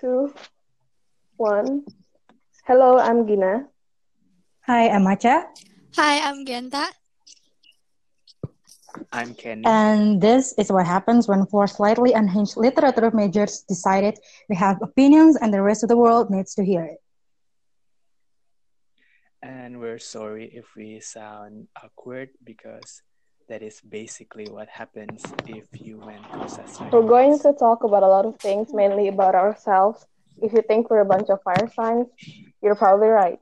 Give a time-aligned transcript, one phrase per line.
[0.00, 0.32] two,
[1.36, 1.84] one.
[2.66, 3.66] Hello, I'm Gina.
[4.66, 5.44] Hi, I'm Acha.
[5.96, 6.86] Hi, I'm Genta.
[9.12, 9.64] I'm Kenny.
[9.64, 15.36] And this is what happens when four slightly unhinged literature majors decided we have opinions
[15.36, 16.98] and the rest of the world needs to hear it.
[19.42, 23.02] And we're sorry if we sound awkward because
[23.48, 26.92] that is basically what happens if you went to assessment.
[26.92, 30.06] We're going to talk about a lot of things, mainly about ourselves.
[30.40, 32.06] If you think we're a bunch of fire signs,
[32.62, 33.40] you're probably right.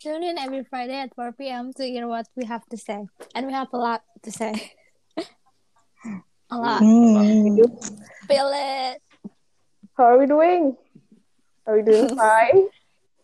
[0.00, 1.72] Tune in every Friday at 4 p.m.
[1.74, 3.06] to hear what we have to say.
[3.34, 4.72] And we have a lot to say.
[6.50, 6.82] a lot.
[6.82, 7.58] Mm.
[8.28, 9.02] Feel it.
[9.96, 10.76] How are we doing?
[11.66, 12.68] Are we doing fine?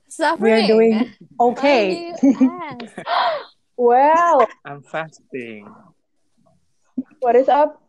[0.09, 0.53] Suffering.
[0.53, 2.13] We're doing okay.
[3.77, 4.39] Why do you ask?
[4.39, 5.75] Well, I'm fasting.
[7.21, 7.81] what is up?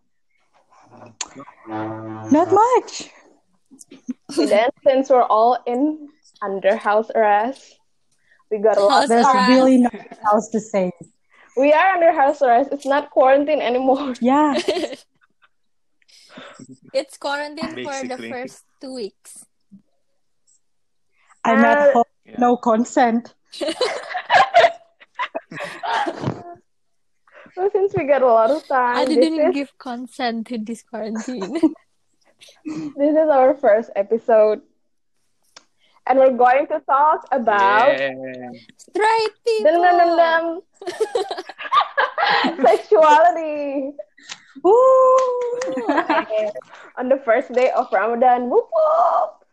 [1.68, 3.10] Not much.
[4.36, 6.08] Then, since we're all in
[6.42, 7.78] under house arrest,
[8.50, 8.92] we got a lot.
[9.02, 9.50] House There's arrest.
[9.50, 10.92] really nothing else to say.
[11.58, 12.70] We are under house arrest.
[12.72, 14.14] It's not quarantine anymore.
[14.22, 14.56] Yeah.
[16.94, 19.46] it's quarantine for the first two weeks.
[21.44, 22.36] I'm at Uh, home, Yeah.
[22.40, 23.34] no consent.
[27.54, 30.58] So since we got a lot of time, I this didn't is, give consent to
[30.58, 31.56] this quarantine.
[32.66, 34.62] this is our first episode.
[36.06, 38.12] And we're going to talk about Yeah.
[38.78, 39.72] Straight people.
[39.72, 42.66] dum, dum, dum, dum.
[42.66, 43.96] sexuality.
[44.62, 45.16] Woo!
[45.90, 46.52] Okay.
[46.98, 48.50] On the first day of Ramadan.
[48.50, 49.46] Whoop, whoop.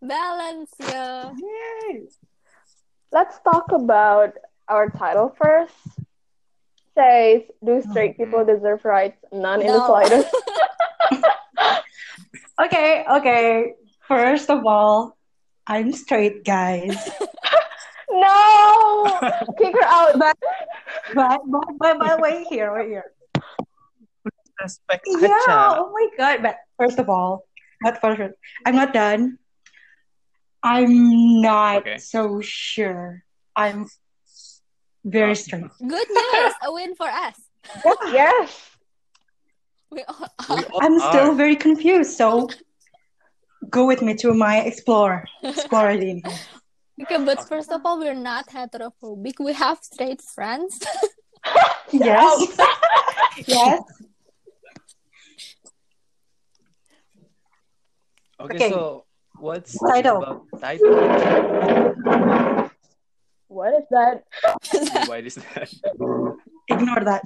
[0.00, 1.34] Balance, yo.
[3.10, 4.34] Let's talk about
[4.68, 5.74] our title first.
[6.94, 9.18] Says, do oh, straight people deserve rights?
[9.32, 10.34] None in the slightest.
[12.64, 13.74] okay, okay.
[14.06, 15.16] First of all,
[15.66, 16.90] I'm straight, guys.
[18.10, 19.18] no!
[19.58, 20.18] Kick her out.
[20.18, 20.36] But
[21.14, 23.12] but but, but, but wait here, wait here.
[24.60, 26.42] Respect Yeah, oh my god.
[26.42, 27.44] But first of all,
[27.82, 28.34] not first.
[28.66, 29.38] I'm not done.
[30.62, 31.98] I'm not Okay.
[31.98, 33.22] so sure.
[33.54, 33.86] I'm
[35.04, 35.34] very oh.
[35.34, 35.64] straight.
[35.80, 36.52] Good news.
[36.62, 37.36] A win for us.
[38.12, 38.70] Yes.
[39.90, 41.34] We all We all I'm still are.
[41.34, 42.16] very confused.
[42.16, 42.48] So
[43.70, 45.24] go with me to my explore.
[45.42, 46.22] Explore in here.
[47.00, 49.34] Okay, but first of all, we're not heterophobic.
[49.38, 50.80] We have straight friends.
[51.92, 52.58] Yes.
[53.46, 53.80] yes.
[58.40, 58.70] Okay, Okay.
[58.70, 59.04] so
[59.38, 60.16] what's Title.
[60.18, 62.54] about title?
[63.48, 64.24] What is that?
[65.08, 65.72] Why is that?
[66.68, 67.22] Ignore that.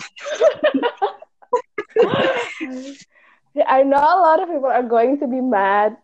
[3.66, 5.96] I know a lot of people are going to be mad,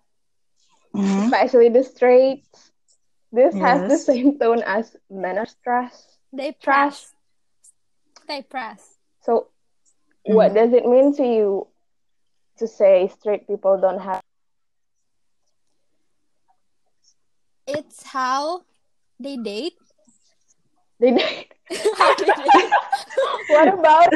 [0.95, 1.25] Mhm.
[1.27, 2.73] especially the straights.
[3.33, 6.19] This has the same tone as men are stressed.
[6.33, 7.07] they Trash.
[7.09, 7.15] press.
[8.29, 8.99] They press.
[9.23, 9.49] So,
[10.25, 10.55] what Mhm.
[10.55, 11.69] does it mean to you
[12.59, 14.21] to say straight people don't have?
[17.67, 18.65] It's how
[19.21, 19.79] they date.
[20.99, 21.15] They
[23.49, 24.11] what about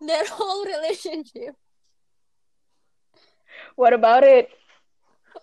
[0.00, 1.54] Their whole relationship.
[3.76, 4.48] what about it?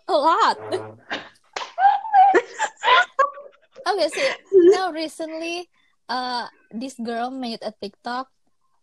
[0.08, 0.58] A lot.
[3.88, 4.22] okay, so
[4.76, 5.70] now recently,
[6.10, 8.28] uh, this girl made a TikTok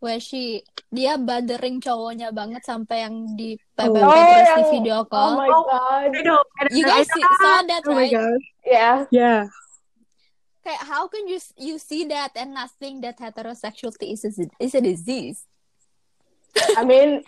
[0.01, 0.63] where she
[0.93, 5.33] dia bothering cowoknya banget sampai yang di PPP Oh, terus di yang- video Oh call.
[5.37, 6.11] my god!
[6.73, 8.13] You guys see, saw that, Oh my right?
[8.13, 8.41] god.
[8.65, 9.41] Yeah, Yeah.
[10.65, 14.75] Okay, how can you you see that and not think that heterosexuality is a, is
[14.75, 15.45] a disease?
[16.77, 17.23] I mean,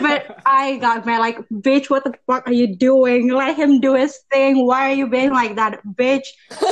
[0.00, 3.32] But I got my like, bitch, what the fuck are you doing?
[3.32, 4.66] Let him do his thing.
[4.66, 5.82] Why are you being like that?
[5.84, 6.28] Bitch,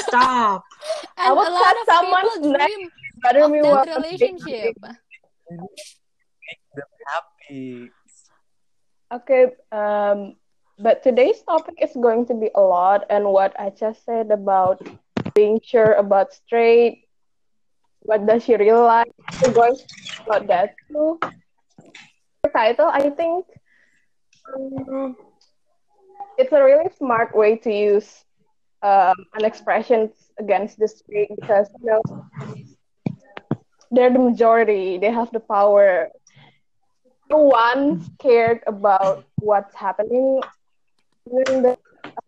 [0.07, 0.65] stop.
[1.19, 2.91] And would a lot cut of someone's people neck dream
[3.23, 4.77] better of me that relationship.
[4.79, 7.91] Make them happy.
[9.11, 10.37] Okay, um,
[10.79, 14.87] but today's topic is going to be a lot, and what I just said about
[15.39, 17.09] being sure about straight,
[18.03, 18.57] what does she
[19.55, 21.19] going to talk about that too.
[22.43, 23.47] The title, I think,
[24.55, 25.17] um,
[26.39, 28.25] it's a really smart way to use
[28.83, 32.03] um, an expression against the straight because you know
[33.91, 36.11] they're the majority, they have the power.
[37.31, 40.41] No one cared about what's happening
[41.49, 41.79] in the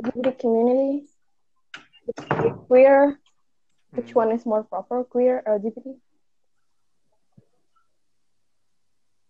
[0.05, 1.10] LGBT community.
[2.69, 3.19] Queer,
[3.93, 5.05] which one is more proper?
[5.05, 5.97] Queer, or LGBT?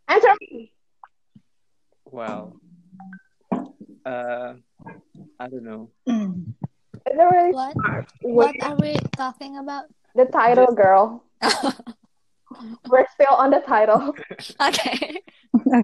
[0.09, 0.73] Answer me.
[2.11, 2.57] Well,
[4.05, 4.55] uh,
[5.39, 5.91] I don't know.
[6.09, 6.53] Mm.
[7.07, 7.73] It's really What?
[7.73, 9.85] smart What are we talking about?
[10.15, 11.25] The title, Just- girl.
[12.91, 14.13] We're still on the title.
[14.61, 15.23] okay.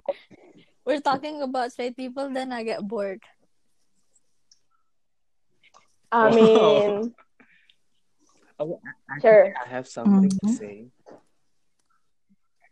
[0.85, 3.23] We're talking about straight people, then I get bored.
[6.11, 7.13] I mean,
[8.59, 8.81] Oh,
[9.11, 9.53] actually, Sure.
[9.53, 10.57] I have something to Mhm.
[10.57, 10.89] say.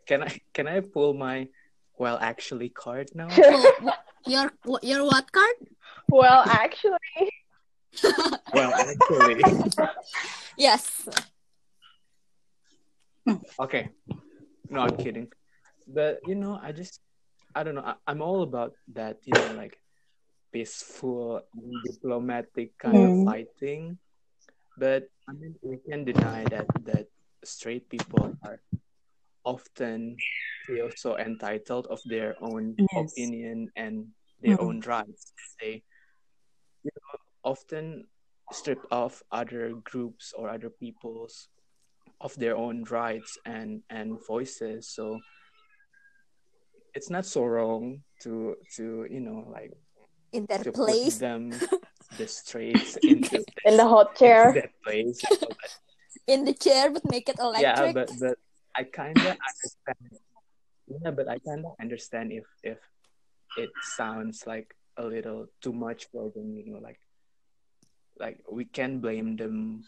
[0.08, 1.48] Can I can I pull my
[1.98, 3.30] well actually card now?
[3.30, 3.74] sure.
[4.26, 4.52] Your
[4.82, 5.56] your what card?
[6.10, 7.30] Well, actually,
[8.54, 9.44] well, actually,
[10.58, 11.08] Yes.
[13.60, 13.90] okay.
[14.70, 15.30] No, I'm kidding.
[15.88, 17.00] But you know, I just
[17.54, 17.86] I don't know.
[17.86, 19.18] I, I'm all about that.
[19.26, 19.78] You know, like
[20.56, 21.44] peaceful,
[21.84, 23.26] diplomatic kind of Mm.
[23.26, 24.00] fighting.
[24.78, 27.08] But I mean, we can deny that that
[27.44, 28.62] straight people are
[29.46, 30.24] often
[30.66, 33.16] feel so entitled of their own Yes.
[33.16, 34.62] opinion and their Mm.
[34.62, 35.34] own rights.
[35.62, 35.84] They
[36.84, 37.20] you know,
[37.52, 38.08] often
[38.52, 41.50] strip off other groups or other peoples
[42.22, 44.90] of their own rights and and voices.
[44.90, 45.22] So
[46.94, 49.74] it's not so wrong to to you know like
[50.36, 51.16] In their to place.
[51.16, 51.42] put them
[52.20, 54.52] the straights into in the hot chair.
[54.60, 55.24] that place.
[55.24, 55.80] you know, but-
[56.28, 57.64] In the chair, but make it electric.
[57.64, 58.38] yeah, but but
[58.76, 60.04] I kind of understand.
[60.90, 62.80] Yeah, but I kind of understand if if
[63.58, 66.58] it sounds like a little too much for them.
[66.58, 67.00] You know, like
[68.20, 69.86] like we can blame them.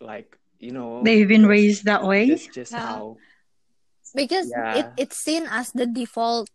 [0.00, 2.28] Like you know, They've been raised that way.
[2.32, 2.80] That's just Yeah.
[2.80, 3.16] how.
[4.14, 4.48] because
[4.78, 6.48] it, it's seen as the default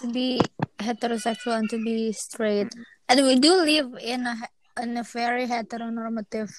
[0.00, 0.40] to be
[0.78, 2.72] heterosexual and to be straight
[3.08, 4.34] and we do live in a
[4.80, 6.50] in a very heteronormative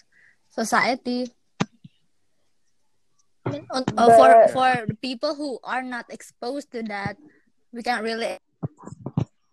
[0.50, 1.26] society
[3.46, 4.70] I mean, on- uh, for for
[5.02, 7.18] people who are not exposed to that
[7.74, 8.38] we can't really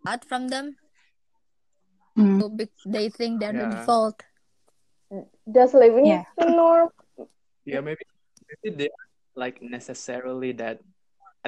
[0.07, 0.77] out from them
[2.19, 2.43] Mm.
[2.43, 2.51] so
[2.83, 3.79] they think they're the Yeah.
[3.79, 4.19] default
[5.49, 6.27] Just living Yeah.
[6.27, 6.91] is the norm.
[7.65, 8.03] Yeah, maybe
[8.45, 10.83] maybe they aren't like necessarily that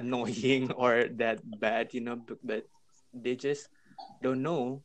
[0.00, 2.62] annoying or that bad, you know, but, but
[3.12, 3.68] they just
[4.22, 4.82] don't know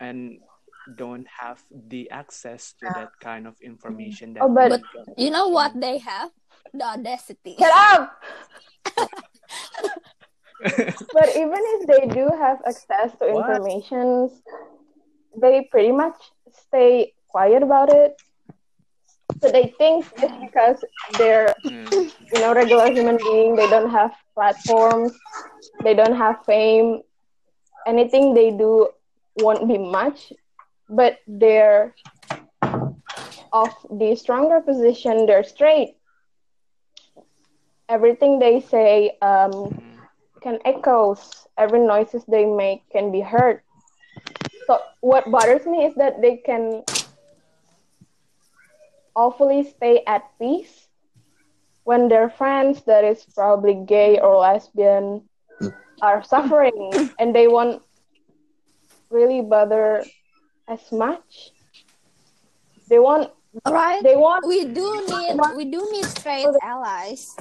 [0.00, 0.40] and
[0.88, 5.06] don't have the access to that kind of information that Oh, but- we get.
[5.16, 6.30] you know what they have
[6.74, 8.10] the audacity Shut up!
[11.12, 13.50] But even if they do have access to What?
[13.50, 14.30] information,
[15.40, 16.16] they pretty much
[16.68, 18.16] stay quiet about it.
[19.42, 20.78] So they think just because
[21.18, 21.90] they're Mm,
[22.32, 25.12] you know regular human being, they don't have platforms,
[25.82, 27.02] they don't have fame.
[27.86, 28.88] Anything they do
[29.36, 30.32] won't be much,
[30.88, 31.94] but they're
[33.52, 35.26] of the stronger position.
[35.26, 35.96] They're straight.
[37.88, 40.00] Everything they say um,
[40.40, 41.46] can echoes.
[41.58, 43.60] Every noises they make can be heard.
[44.66, 46.82] So what bothers me is that they can
[49.14, 50.88] awfully stay at peace
[51.84, 55.22] when their friends that is probably gay or lesbian
[56.00, 57.82] are suffering and they won't
[59.10, 60.04] really bother
[60.68, 61.52] as much.
[62.88, 63.30] They want
[63.64, 67.36] all right they want we do need we do need straight allies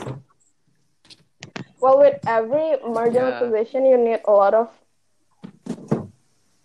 [1.80, 3.40] Well, with every marginal Yeah.
[3.40, 4.70] position, you need a lot of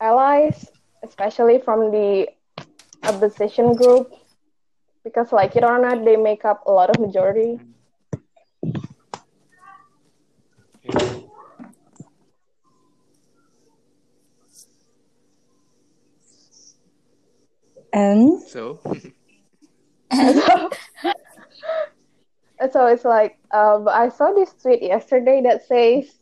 [0.00, 0.70] allies,
[1.02, 2.28] especially from the
[3.04, 4.12] opposition group,
[5.06, 7.60] because like it or not, they make up a lot of majority.
[10.82, 11.20] Yeah.
[17.92, 18.80] And So
[20.18, 20.42] And
[22.72, 26.12] so it's like, um, I saw this tweet yesterday that says,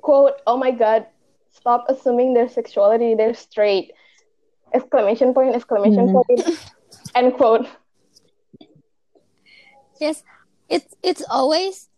[0.00, 1.06] "quote Oh my God,
[1.52, 3.92] stop assuming their sexuality, they're straight!"
[4.72, 5.54] Exclamation point!
[5.54, 6.12] Exclamation Mhm.
[6.12, 6.40] point!
[7.14, 7.68] End quote.
[10.00, 10.24] Yes,
[10.68, 11.88] it's it's always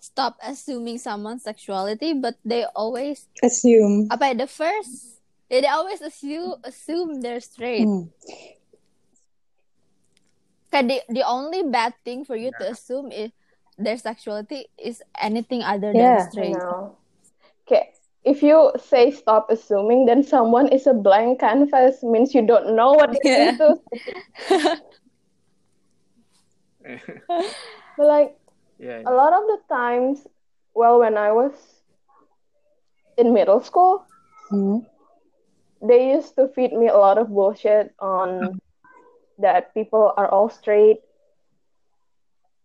[0.00, 4.08] stop assuming someone's sexuality, but they always assume.
[4.12, 7.86] apa ya, the first they always assume assume they're straight.
[7.88, 8.10] Mm.
[10.74, 13.30] Kayak the the only bad thing for you to assume is
[13.78, 16.26] their sexuality is anything other than Yeah.
[16.26, 16.58] I straight.
[16.58, 16.98] know.
[17.64, 17.94] Okay.
[18.24, 22.94] If you say stop assuming, then someone is a blank canvas means you don't know
[22.94, 23.50] what they're Yeah.
[23.50, 23.76] into.
[27.96, 28.36] But like
[28.78, 30.26] yeah, a lot of the times,
[30.74, 31.52] well, when I was
[33.16, 34.04] in middle school,
[34.52, 34.84] Mm.
[35.82, 38.60] they used to feed me a lot of bullshit on
[39.38, 41.00] that people are all straight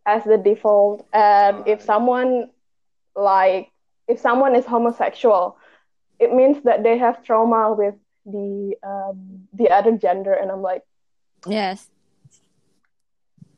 [0.06, 2.50] as the default, and if someone
[3.16, 3.70] like
[4.10, 5.58] if someone is homosexual,
[6.20, 10.84] it means that they have trauma with the um, the other gender, and I'm like,
[11.48, 11.88] Yes.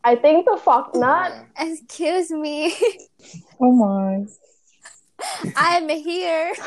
[0.04, 1.32] I think the fuck not.
[1.58, 2.76] Excuse me.
[3.62, 4.26] Oh my.
[5.56, 6.54] I'm here.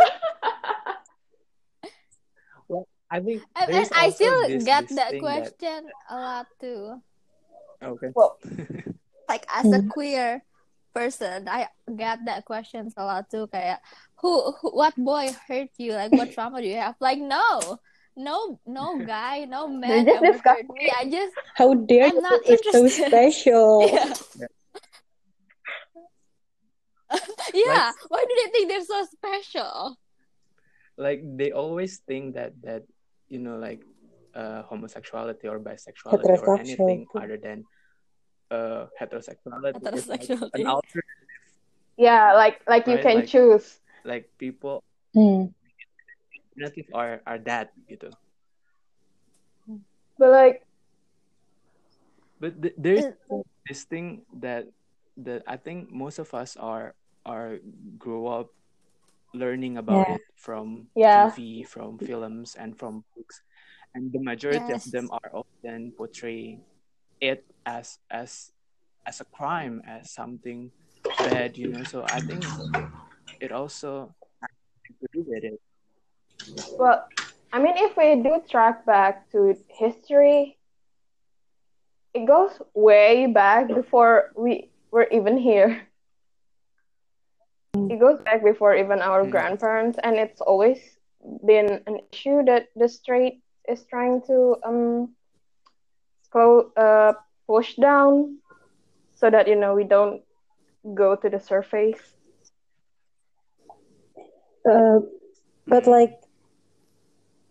[2.69, 6.17] Well, I think And, there's and I still this- get this that thing question a
[6.17, 7.03] lot too.
[7.83, 8.09] okay.
[8.15, 8.39] Well,
[9.29, 9.89] Like as a Hmm.
[9.89, 10.45] queer
[10.95, 13.49] person, I get that questions a lot too.
[13.53, 13.83] Kayak,
[14.23, 15.93] who, who what boy hurt you?
[15.93, 16.95] Like what trauma do you have?
[17.01, 17.79] Like no,
[18.17, 20.91] no, no guy, no man just ever hurt me.
[20.97, 23.91] I just How dare I'm not It's so special.
[23.93, 24.15] yeah.
[27.55, 27.93] yeah.
[28.09, 29.99] Why do they think they're so special?
[30.97, 32.83] like they always think that that
[33.29, 33.83] you know like
[34.35, 37.65] uh homosexuality or bisexuality or anything other than
[38.55, 41.03] uh heterosexuality, is like an alternative
[41.99, 43.79] yeah, like like you can like- choose.
[44.07, 44.83] like people
[45.15, 45.51] Hmm.
[46.55, 48.11] alternative are are that you gitu
[50.15, 50.57] But like,
[52.39, 53.11] but th- there's
[53.67, 54.71] this thing that
[55.19, 56.95] that I think most of us are
[57.27, 57.59] are
[57.99, 58.55] grow up
[59.35, 60.15] learning about Yeah.
[60.15, 61.35] it from Yeah.
[61.35, 63.43] TV, from films, and from books,
[63.99, 66.63] and the majority of them are often portray
[67.25, 68.53] it as as
[69.07, 70.73] as a crime, as something
[71.23, 71.85] bad, you know.
[71.85, 72.51] So I think
[73.41, 74.51] it also has
[75.01, 75.61] to do with it.
[76.79, 77.07] well,
[77.53, 80.59] I mean, if we do track back to history,
[82.15, 85.89] it goes way back before we were even here.
[87.89, 89.31] It goes back before even our Hmm.
[89.31, 90.99] grandparents, and it's always
[91.47, 95.15] been an issue that the straight is trying to um
[96.35, 97.15] clo- uh,
[97.47, 98.43] push down,
[99.15, 100.27] so that you know we don't
[100.83, 102.03] go to the surface.
[104.67, 105.07] Uh,
[105.71, 106.19] but like,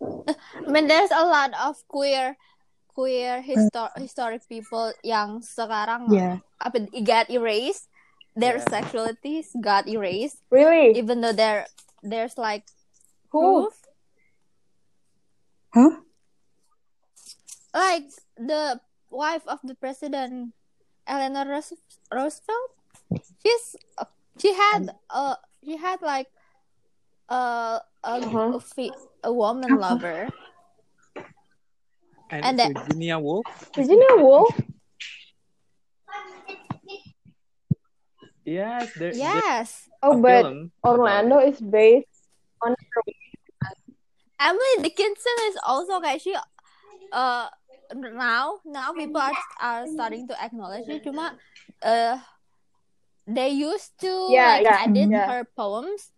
[0.04, 2.36] I mean, there's a lot of queer,
[2.92, 6.44] queer histor- historic people yang sekarang yeah.
[6.60, 7.88] apa got erased.
[8.34, 8.66] Their Yeah.
[8.66, 10.98] sexualities got erased, Really?
[10.98, 11.70] even though there
[12.02, 12.66] there's like
[13.30, 13.70] Who?
[13.70, 13.74] proof,
[15.70, 16.02] Huh?
[17.70, 20.52] like the wife of the president,
[21.06, 21.46] Eleanor
[22.10, 22.70] Roosevelt.
[23.44, 23.76] She's
[24.40, 26.28] she had uh she had like
[27.28, 28.58] uh, a Uh-huh.
[28.60, 28.90] a,
[29.28, 30.28] a woman lover.
[32.32, 34.52] And, And that- Virginia Woolf, Virginia Woolf?
[38.44, 41.54] yes, there, there's Yes, Oh, but film about Orlando it.
[41.54, 42.28] is based
[42.60, 42.74] on
[44.40, 46.34] Emily Dickinson is also kayak she
[47.12, 47.46] uh
[47.94, 51.38] now now people are are starting to acknowledge it cuma
[51.82, 52.18] uh
[53.24, 55.26] they used to Yeah, like yeah, edit yeah.
[55.32, 56.12] her poems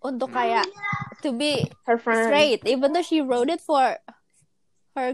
[0.00, 0.66] untuk kayak
[1.26, 2.30] to be her friend.
[2.30, 3.98] straight even though she wrote it for
[4.96, 5.10] her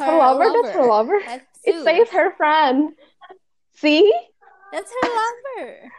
[0.00, 0.48] Her lover?
[0.48, 1.18] That's her lover.
[1.20, 1.84] Like, It Sue.
[1.84, 2.96] says her friend.
[3.76, 4.08] See?
[4.72, 5.92] That's her lover.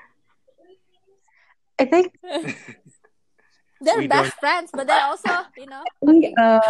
[1.77, 2.17] I think
[3.81, 6.61] They're We best friends, but they're also, you know, think, uh,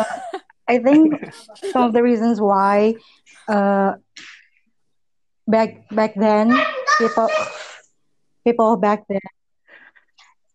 [0.68, 1.34] I think
[1.72, 2.96] some of the reasons why
[3.48, 3.94] uh,
[5.48, 6.54] back back then
[6.98, 7.30] people
[8.46, 9.22] people back then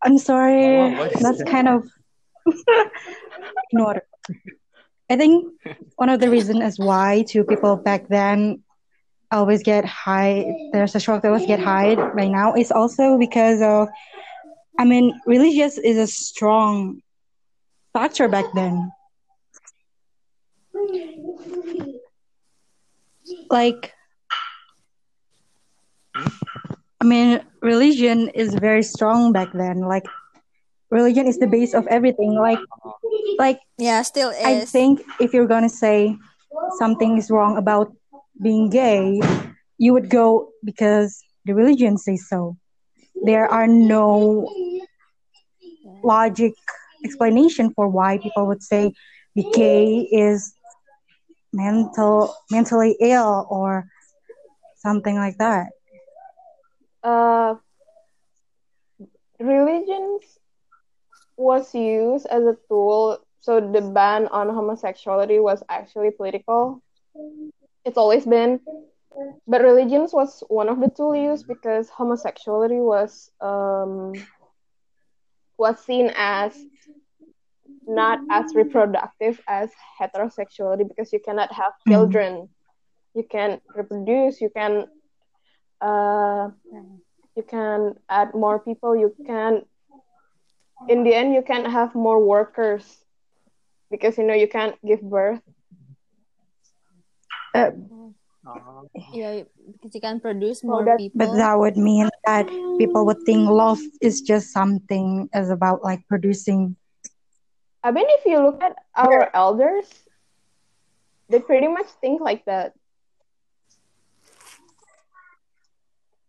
[0.03, 1.47] I'm sorry is that's that?
[1.47, 1.85] kind of
[3.73, 4.03] ignore
[5.11, 5.53] I think
[5.97, 8.63] one of the reasons as why two people back then
[9.31, 13.89] always get high There's their sexual always get high right now is also because of
[14.79, 17.03] I mean religious is a strong
[17.93, 18.93] factor back then
[23.51, 23.93] like
[27.01, 30.05] I mean religion is very strong back then like
[30.91, 32.59] religion is the base of everything like
[33.39, 34.45] like yeah, still is.
[34.45, 36.17] I think if you're gonna say
[36.79, 37.93] something is wrong about
[38.43, 39.21] being gay,
[39.79, 42.57] you would go because the religion says so.
[43.25, 44.49] There are no
[46.03, 46.53] logic
[47.05, 48.93] explanation for why people would say
[49.35, 50.55] be gay is
[51.57, 53.87] mental mentally ill or
[54.77, 55.69] something like that.
[57.03, 57.57] Uh,
[59.41, 60.39] religions
[61.37, 63.19] was used as a tool.
[63.41, 66.83] So the ban on homosexuality was actually political.
[67.85, 68.61] It's always been.
[69.47, 74.13] But religions was one of the tools used because homosexuality was um,
[75.59, 76.57] was seen as
[77.87, 81.93] not as reproductive as heterosexuality because you cannot have Mhm.
[81.93, 82.49] children.
[83.15, 84.41] You can reproduce.
[84.41, 84.87] You can
[85.81, 86.51] uh,
[87.37, 88.97] you can add more people.
[88.97, 89.65] You can
[90.89, 93.05] in the end you can't have more workers
[93.91, 95.41] because you know you can't give birth.
[97.55, 97.71] Uh.
[99.13, 101.19] Yeah, because you can produce So more that- people.
[101.19, 102.47] but that would mean that
[102.79, 106.77] people would think love is just something as about like producing.
[107.87, 109.87] I mean, if you look at our elders,
[111.29, 112.75] they pretty much think like that.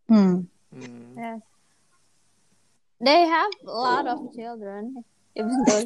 [0.07, 0.41] Hmm.
[0.69, 1.17] Mm.
[1.17, 1.41] Yes.
[3.01, 5.03] They have a lot of children,
[5.35, 5.85] even though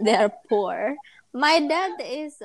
[0.00, 0.96] they are poor.
[1.32, 2.42] My dad is,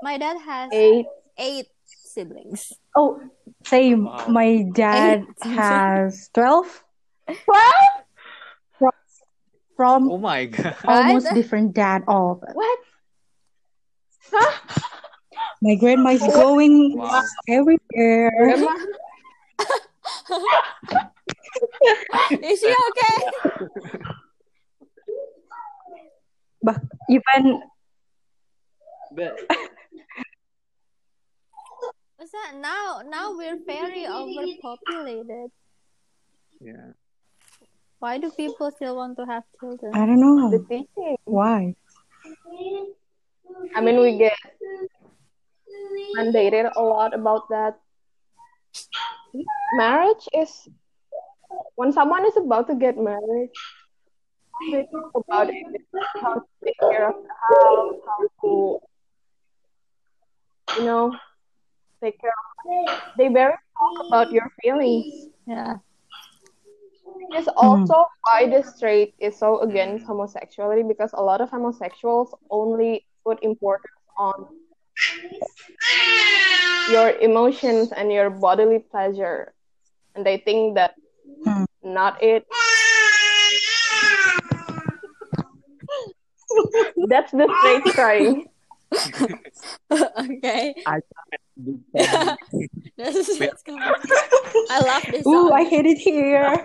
[0.00, 1.06] my dad has Eight.
[1.36, 2.72] eight siblings.
[2.94, 3.18] Oh,
[3.66, 4.04] same.
[4.04, 4.26] Wow.
[4.28, 5.50] My dad Eight.
[5.50, 6.84] has twelve
[7.46, 8.03] What?
[9.76, 10.76] From Oh my god.
[10.86, 11.34] almost Right?
[11.34, 12.04] different dad.
[12.06, 12.78] All What?
[14.32, 14.52] Huh?
[15.62, 17.22] my grandma is going Wow.
[17.48, 18.30] everywhere.
[18.44, 18.74] Grandma?
[22.42, 23.18] Is she okay?
[26.62, 27.62] But even
[29.14, 29.38] But
[32.16, 32.52] What's that?
[32.56, 35.50] Now, now we're very overpopulated.
[36.60, 36.92] yeah.
[37.98, 39.92] Why do people still want to have children?
[39.94, 41.16] I don't know The teaching.
[41.24, 41.74] why.
[43.76, 44.36] I mean, we get
[46.16, 47.78] mandated a lot about that.
[49.76, 50.68] Marriage is
[51.76, 53.50] when someone is about to get married,
[54.70, 55.66] they talk about it,
[56.22, 58.78] how to take care of the house, how to,
[60.78, 61.12] you know,
[62.02, 63.00] take care of.
[63.18, 65.28] They very talk about your feelings.
[65.46, 65.76] Yeah.
[67.32, 73.06] It's also why the straight is so against homosexuality because a lot of homosexuals only
[73.24, 74.46] put importance on
[76.90, 79.52] your emotions and your bodily pleasure,
[80.14, 80.94] and they think that
[81.44, 81.64] Hmm.
[81.82, 82.46] not it.
[87.08, 88.48] That's the straight crying.
[90.18, 90.74] okay.
[90.86, 91.00] I
[92.96, 93.82] This is what's coming.
[94.70, 95.52] I love this Ooh, song.
[95.52, 96.64] I hate it here.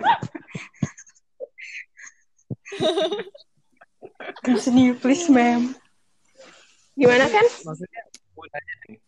[4.44, 5.74] Continue, please, ma'am.
[6.98, 7.46] Gimana kan?
[7.64, 8.02] maksudnya
[8.36, 8.98] mau nanya nih.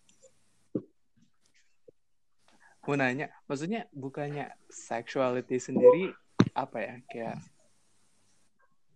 [2.83, 6.11] Mau nanya, maksudnya bukannya sexuality sendiri
[6.53, 7.39] apa ya kayak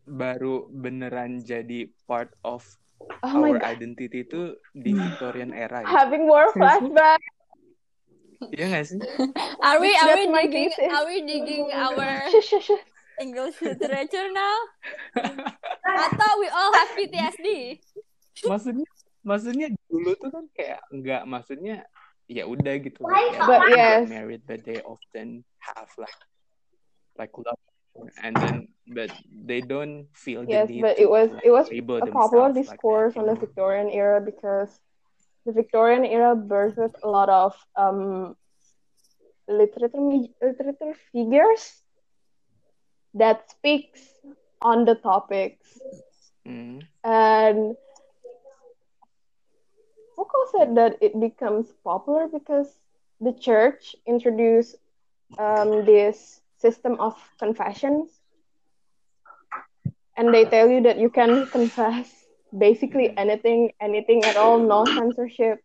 [0.07, 2.63] baru beneran jadi part of
[3.23, 5.89] Oh my our god, identity itu di Victorian era ya?
[6.05, 7.21] having more flashback.
[8.53, 8.99] Iya nggak sih?
[9.65, 12.29] Are we are we my digging are we digging our.
[13.17, 14.57] English literature now?
[15.89, 17.81] I thought we all have PTSD.
[18.45, 18.85] maksudnya
[19.25, 21.89] maksudnya dulu tuh kan kayak nggak maksudnya
[22.29, 24.05] ya udah gitu kayak But yes.
[24.13, 26.21] married but they often have like
[27.17, 27.57] like love
[28.23, 32.07] and then but they don't feel the Yes, but it was like, it was a
[32.07, 33.35] popular themselves like discourse on the?
[33.37, 34.81] Victorian era because
[35.45, 38.37] the Victorian era birthed a lot of um
[39.49, 39.99] literature
[40.41, 41.83] literature figures
[43.15, 44.21] that speaks
[44.61, 45.81] on the topics
[46.47, 46.81] Mm.
[47.05, 47.77] and
[50.17, 52.79] Foucault said that it becomes popular because
[53.21, 54.77] the church introduced
[55.39, 58.21] um, this system of confessions
[60.17, 62.11] and they tell you that you can confess
[62.57, 65.61] basically anything anything at all no censorship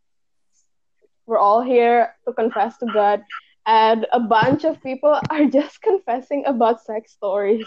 [1.26, 3.24] we're all here to confess to god
[3.66, 7.66] and a bunch of people are just confessing about sex stories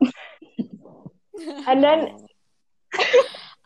[1.66, 2.16] and then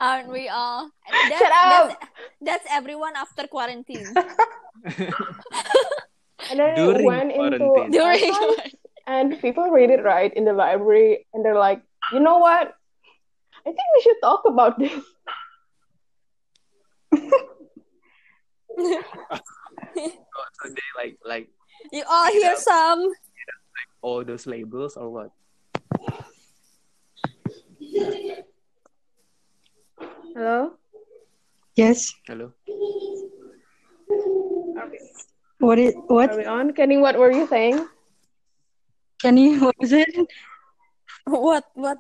[0.01, 0.91] Aren't we all?
[1.11, 1.89] That's, Shut up!
[1.89, 1.97] That's,
[2.41, 4.15] that's everyone after quarantine.
[6.51, 7.89] And then During it went into.
[7.91, 8.57] During
[9.09, 11.83] and people read it right in the library and they're like
[12.13, 12.75] you know what
[13.67, 14.93] i think we should talk about this
[18.79, 19.01] oh,
[20.61, 21.49] so they like like
[21.91, 23.09] you all hear some.
[24.03, 25.31] all those labels or what
[30.37, 30.77] hello
[31.75, 32.13] Yes.
[32.27, 32.53] hello
[35.59, 36.31] What is what?
[36.31, 37.83] are we on kenny what were you saying
[39.19, 39.59] Can you?
[39.59, 40.15] What was it?
[41.27, 41.99] What what?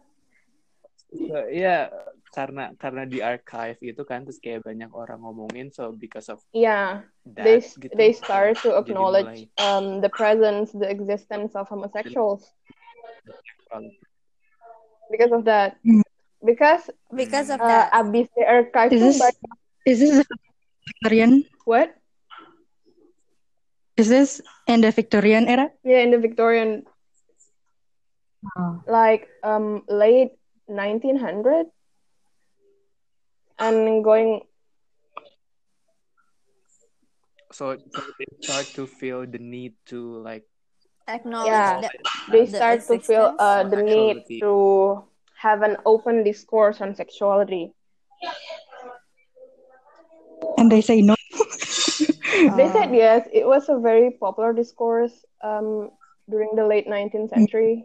[1.10, 1.90] So, ya
[2.30, 7.02] karena karena di archive itu kan terus kayak banyak orang ngomongin so because of yeah
[7.26, 12.46] that they gitu they start to acknowledge mulai um, the presence the existence of homosexuals
[15.10, 16.06] because of that Hmm.
[16.44, 17.90] because Because of uh, that.
[17.98, 19.58] abis the archive Is this banyak-
[19.90, 20.14] is this
[20.86, 21.42] Victorian?
[21.66, 21.98] what
[23.98, 25.70] Is this in the Victorian era?
[25.84, 26.84] yeah in the victorian
[28.56, 28.80] Oh.
[28.86, 30.32] like um late
[30.68, 31.66] 1900
[33.58, 34.42] and going
[37.50, 40.44] So, so they start to feel the need to like
[41.08, 41.80] Acknowledge Yeah.
[41.80, 41.96] that
[42.30, 45.02] they the start to feel uh, of the need to
[45.40, 47.72] have an open discourse on sexuality
[50.58, 51.17] And they say no.
[52.56, 55.90] They said yes it was a very popular discourse um
[56.30, 57.84] during the late 19th century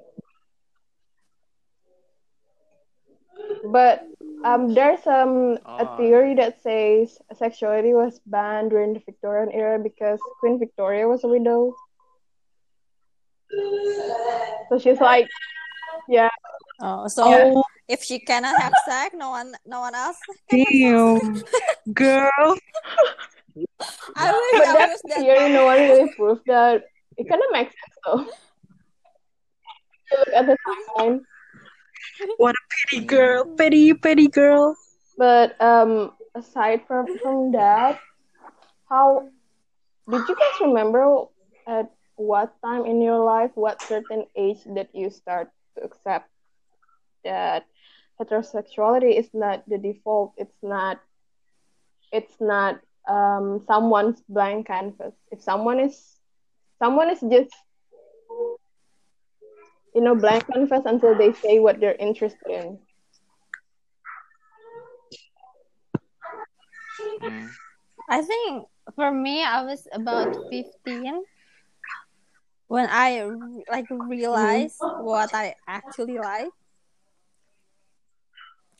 [3.71, 4.05] but
[4.45, 5.95] um there's um a Ah.
[5.97, 11.27] theory that says sexuality was banned during the Victorian era because Queen Victoria was a
[11.27, 11.73] widow
[14.69, 15.27] so she's like
[16.09, 16.29] yeah
[16.81, 20.17] Oh, so Oh, if she cannot have sex, no one, no one else.
[20.49, 21.43] damn.
[21.93, 22.57] Girl.
[24.15, 25.17] I wish but I that was that.
[25.19, 26.83] theory no one really proved that
[27.17, 28.25] it kind of makes sense though
[30.17, 31.21] look at the timeline
[32.37, 33.45] What a petty girl.
[33.57, 34.75] Petty, petty girl.
[35.17, 37.99] But um, aside from from that,
[38.89, 39.29] how
[40.09, 41.25] did you guys remember
[41.67, 46.29] at what time in your life, what certain age that you start to accept
[47.23, 47.65] that
[48.19, 50.33] heterosexuality is not the default?
[50.37, 50.99] It's not.
[52.11, 55.13] It's not um, someone's blank canvas.
[55.31, 56.19] If someone is,
[56.79, 57.53] someone is just,
[59.95, 62.79] you know, blank canvas until they say what they're interested in.
[67.21, 67.49] Mm.
[68.09, 71.23] I think for me, I was about fifteen
[72.67, 73.23] when I
[73.69, 76.49] like realized what I actually like.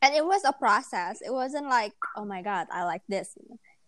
[0.01, 1.21] And it was a process.
[1.21, 3.37] It wasn't like, oh my god, I like this.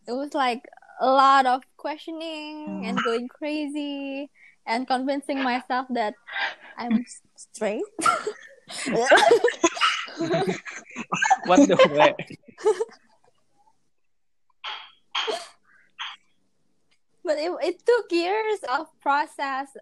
[0.07, 0.63] It was like
[1.01, 2.89] a lot of questioning mm.
[2.89, 4.29] and going crazy
[4.65, 6.13] and convincing myself that
[6.77, 7.83] I'm straight.
[11.45, 12.15] What the heck?
[17.25, 19.73] but it, it took years of process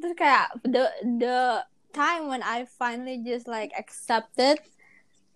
[0.00, 0.88] terus kayak the
[1.20, 4.62] the time when I finally just like accepted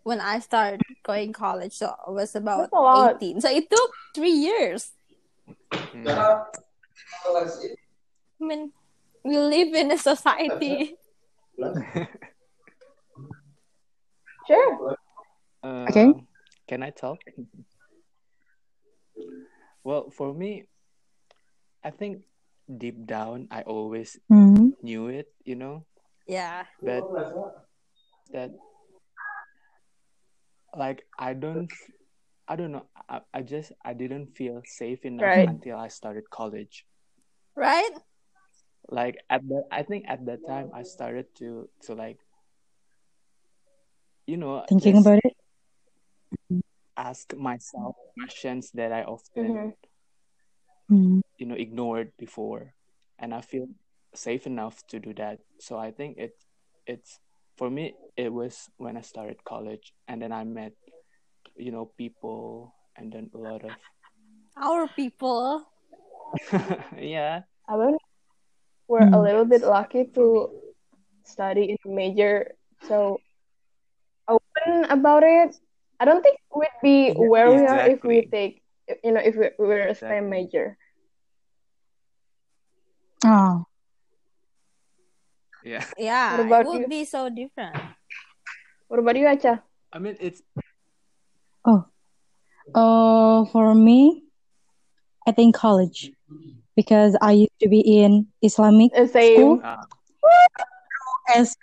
[0.02, 3.16] when I started going college so I was about That's a lot.
[3.22, 4.92] 18 so it took three years
[5.92, 6.08] Mm.
[8.40, 8.72] I mean
[9.24, 10.96] we live in a society
[14.46, 14.96] Sure.
[15.62, 16.10] Uh, Okay.
[16.66, 17.18] Can I talk?
[19.84, 20.64] Well, for me,
[21.84, 22.22] I think
[22.66, 24.74] deep down I always Hmm.
[24.82, 25.84] knew it, you know,
[26.26, 27.04] yeah but
[28.32, 28.50] that
[30.76, 31.70] like I don't
[32.48, 35.48] I don't know I, I just I didn't feel safe enough Right.
[35.48, 36.86] until I started college.
[37.56, 37.92] right
[38.88, 42.18] Like at the I think at that time I started to to like
[44.26, 45.34] you know Thinking about it.
[46.96, 49.72] ask myself questions that I often Mhm.
[50.88, 51.20] Hmm.
[51.38, 52.74] you know ignored before
[53.18, 53.66] and i feel
[54.14, 56.36] safe enough to do that so i think it
[56.86, 57.18] it's
[57.62, 60.72] for me it was when i started college and then i met
[61.54, 63.70] you know people and then a lot of
[64.58, 65.62] our people
[66.98, 67.96] yeah I mean,
[68.88, 70.50] we're a little bit lucky to
[71.22, 72.50] study in a major
[72.88, 73.20] so
[74.26, 75.54] open about it.
[76.00, 78.60] I don't think we'd be Yeah, where we are if we take,
[79.04, 80.76] you know, if we we were a STEM major.
[83.24, 83.64] Oh.
[85.62, 86.88] Yeah yeah What about it would you?
[86.88, 87.90] be so different
[88.88, 89.62] What about you, Acha?
[89.92, 90.42] i mean it's
[91.64, 91.84] Oh.
[92.74, 94.22] Uh, for me,
[95.26, 96.12] I think college
[96.76, 99.20] because I used to be in Islamic same.
[99.20, 99.84] school uh,
[101.34, 101.56] as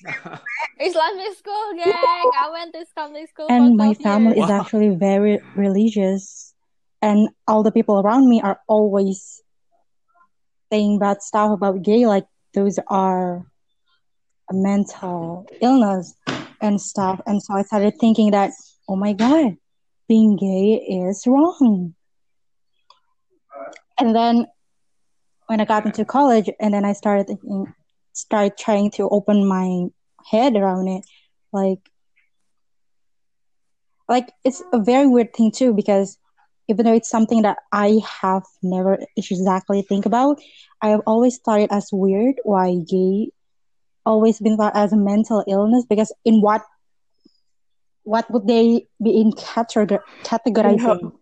[0.80, 4.50] Islamic school gang I went to Islamic school and for my family years is Wow.
[4.50, 6.54] actually very religious
[7.02, 9.42] and all the people around me are always
[10.72, 13.46] saying bad stuff about gay like those are
[14.50, 16.14] a mental illness
[16.60, 17.20] and stuff.
[17.26, 18.52] And so i started thinking that
[18.88, 19.56] oh my god
[20.08, 21.94] being gay is wrong.
[23.98, 24.46] And then
[25.46, 27.72] when i got into college and then i started thinking
[28.14, 29.86] started trying to open my
[30.30, 31.04] head around it
[31.52, 31.80] like
[34.08, 36.18] like it's a very weird thing too because
[36.72, 40.40] even though it's something that I have never exactly think about,
[40.80, 43.28] I have always thought it as weird why gay
[44.06, 46.62] always been thought as a mental illness because in what
[48.02, 51.12] what would they be in categor- categorizing?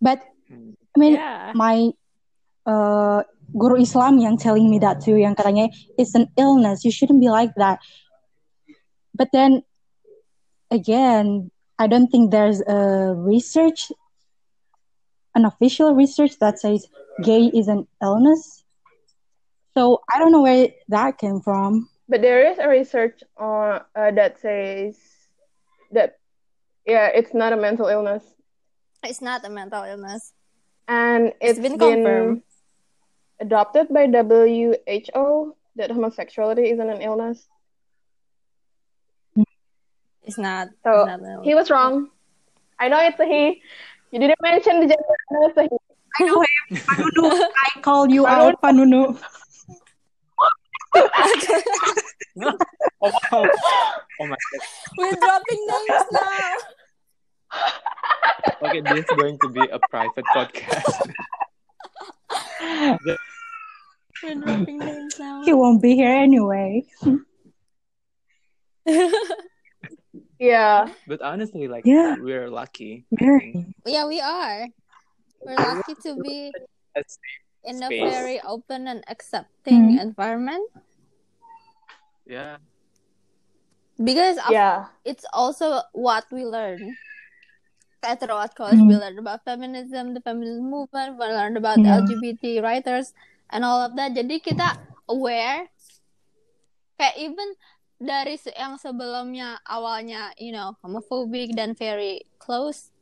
[0.00, 0.76] But Mm.
[0.76, 1.88] I mean yeah my
[2.68, 3.24] uh,
[3.56, 7.32] guru Islam yang telling me that too, yang katanya it's an illness, you shouldn't be
[7.32, 7.80] like that.
[9.16, 9.64] But then
[10.68, 11.48] again,
[11.78, 13.90] I don't think there's a research,
[15.34, 16.86] an official research that says
[17.22, 18.62] gay is an illness.
[19.76, 21.88] So I don't know where that came from.
[22.08, 24.96] But there is a research on uh, that says
[25.92, 26.18] that
[26.86, 28.22] yeah, it's not a mental illness,
[29.02, 30.32] It's not a mental illness.
[30.86, 32.42] and It's it's been been, confirmed.
[33.40, 37.48] adopted by WHO that homosexuality isn't an illness.
[40.24, 40.68] It's not.
[40.82, 42.10] So it's not he was wrong.
[42.78, 43.62] I know it's a he.
[44.10, 45.02] You didn't mention the gender.
[45.02, 45.68] I know it's a he.
[46.16, 46.48] I know him,
[46.86, 47.48] Panunu.
[47.50, 49.18] I call you out, Panunu.
[50.96, 51.02] oh
[53.02, 53.48] wow!
[54.20, 54.60] Oh my god!
[54.96, 56.56] We're dropping names now.
[58.62, 61.10] Okay, this is going to be a private podcast.
[64.22, 65.44] We're dropping names now.
[65.44, 66.84] He won't be here anyway.
[70.38, 70.90] Yeah.
[71.06, 72.16] but honestly, like Yeah.
[72.18, 73.06] we're lucky.
[73.12, 73.66] Very.
[73.86, 74.66] yeah, we are.
[75.40, 76.50] We're lucky to be
[76.94, 77.18] That's
[77.62, 78.10] in a Space.
[78.12, 80.02] very open and accepting Mm.
[80.02, 80.64] environment
[82.26, 82.56] yeah.
[83.96, 84.90] because of- Yeah.
[85.04, 86.96] it's also what we learn.
[88.04, 89.00] At Rawat College, we Mm.
[89.00, 92.04] learned about feminism, the feminist movement, we learned about Yeah.
[92.04, 93.16] LGBT writers,
[93.48, 94.12] and all of that.
[94.12, 94.76] Jadi kita
[95.08, 95.72] aware,
[97.00, 97.56] kayak even
[98.04, 102.92] dari yang sebelumnya awalnya, you know, homophobic dan very close.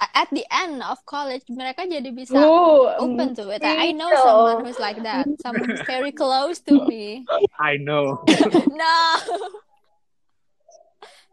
[0.00, 3.60] At the end of college, mereka jadi bisa Ooh, open to it.
[3.60, 5.28] I I know someone who's like that.
[5.44, 7.28] Someone who's very close to me.
[7.60, 8.24] I know.
[8.72, 8.96] No.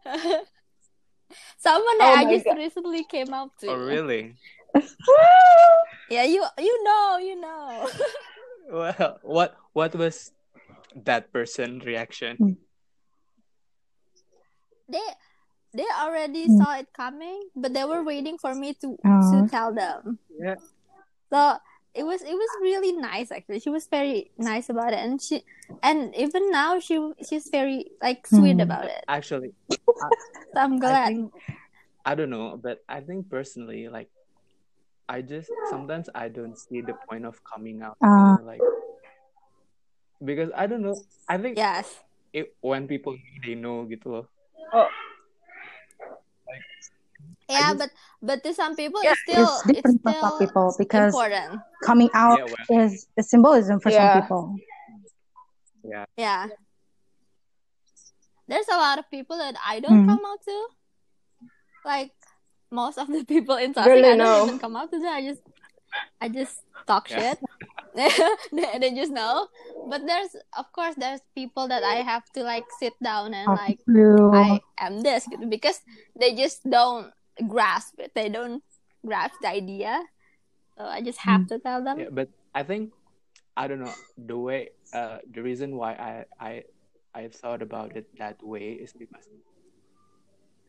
[1.58, 2.56] Someone Oh that I my just God.
[2.56, 3.72] recently came out to.
[3.72, 4.36] oh really?
[6.08, 7.88] Yeah, you you know, you know.
[8.68, 10.32] Well, what what was
[10.94, 12.36] that person reaction?
[12.40, 12.56] Mm.
[14.88, 15.04] they
[15.74, 16.56] they already Mm.
[16.58, 19.30] saw it coming, but they were waiting for me to Aw.
[19.30, 20.18] to tell them.
[20.32, 20.56] Yeah.
[21.32, 21.58] So
[21.94, 23.60] it was it was really nice actually.
[23.60, 25.44] She was very nice about it, and she
[25.82, 26.96] and even now she
[27.28, 28.62] she's very like sweet Mm.
[28.64, 29.04] about it.
[29.08, 31.06] Actually, So I'm I glad.
[31.12, 31.32] think
[32.06, 34.08] I don't know, but I think personally, like,
[35.08, 38.64] I just sometimes I don't see the point of coming out, you know, like,
[40.24, 40.96] because I don't know.
[41.28, 41.86] I think Yes.
[42.32, 44.26] it, when people know, they know gitu loh.
[44.72, 44.88] Oh,
[46.48, 46.64] like,
[47.48, 50.38] Yeah, just- but but to some people Yeah, it's still it's different for still some
[50.38, 51.60] people because important.
[51.84, 54.56] coming out Yeah, well, is a symbolism for some people.
[55.84, 56.04] Yeah.
[56.16, 56.48] Yeah
[58.48, 60.08] there's a lot of people that I don't Mhm.
[60.08, 60.58] come out to.
[61.84, 62.12] Like
[62.72, 64.48] most of the people in Tasik, Really, I don't no.
[64.48, 65.12] even come out to them.
[65.12, 65.42] I just
[66.20, 67.36] I just talk Yeah.
[67.36, 67.38] shit.
[68.54, 69.48] they, they just know.
[69.90, 73.80] But there's of course there's people that I have to like sit down and like
[74.34, 75.80] I am this because
[76.18, 77.10] they just don't
[77.48, 78.12] grasp it.
[78.14, 78.62] They don't
[79.04, 80.02] grasp the idea.
[80.78, 81.98] So I just have to tell them.
[81.98, 82.92] yeah, but I think
[83.58, 84.70] I don't know the way.
[84.94, 86.52] Uh, the reason why I I
[87.14, 89.26] I thought about it that way is because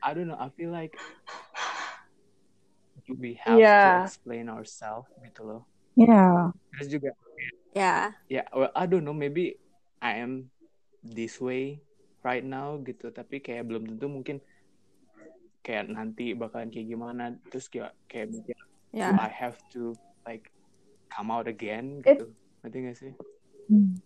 [0.02, 0.40] I don't know.
[0.40, 0.98] I feel like
[3.06, 3.86] we have Yeah.
[3.86, 5.69] to explain ourselves gitu loh.
[6.00, 6.56] Yeah.
[6.78, 7.12] Terus juga
[7.76, 8.18] Yeah.
[8.32, 9.60] ya well, I don't know maybe
[10.02, 10.50] I am
[11.06, 11.84] this way
[12.26, 14.38] right now gitu tapi kayak belum tentu mungkin
[15.62, 18.58] kayak nanti bakalan kayak gimana terus kayak kayak mikir
[18.90, 19.14] Yeah.
[19.22, 19.94] I have to
[20.26, 20.50] like
[21.14, 22.26] come out again It- gitu
[22.66, 23.14] ngerti gak sih
[23.70, 24.02] Hmm.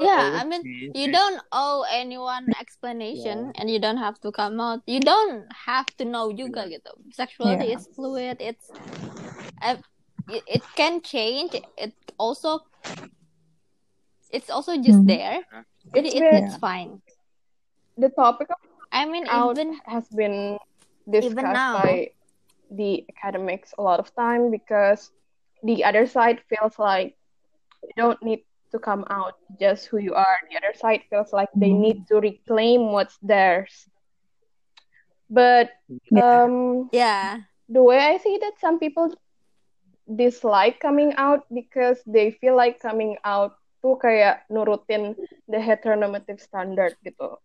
[0.00, 0.64] Yeah, I mean,
[0.96, 5.90] you don't owe anyone explanation and you don't have to come out you don't have
[6.00, 7.76] to know juga gitu sexuality Yeah.
[7.76, 8.72] is fluid it's
[10.28, 12.60] it, it can change it also
[14.30, 15.06] it's also just Mhm.
[15.06, 15.40] there
[15.94, 17.00] Jadi It's it, been- it's fine
[17.96, 18.56] the topic of
[18.92, 20.58] I mean out even has been
[21.10, 21.72] discussed now.
[21.72, 22.10] by
[22.70, 25.10] the academics a lot of time because
[25.62, 27.16] the other side feels like
[27.82, 30.36] you don't need to come out just who you are.
[30.50, 31.80] The other side feels like they Mhm.
[31.80, 33.88] need to reclaim what's theirs.
[35.30, 35.70] But
[36.10, 36.44] Yeah.
[36.44, 39.12] um, yeah the way I see that, some people
[40.06, 45.14] dislike coming out because they feel like coming out tuh kayak nurutin
[45.46, 47.38] the heteronormative standard gitu.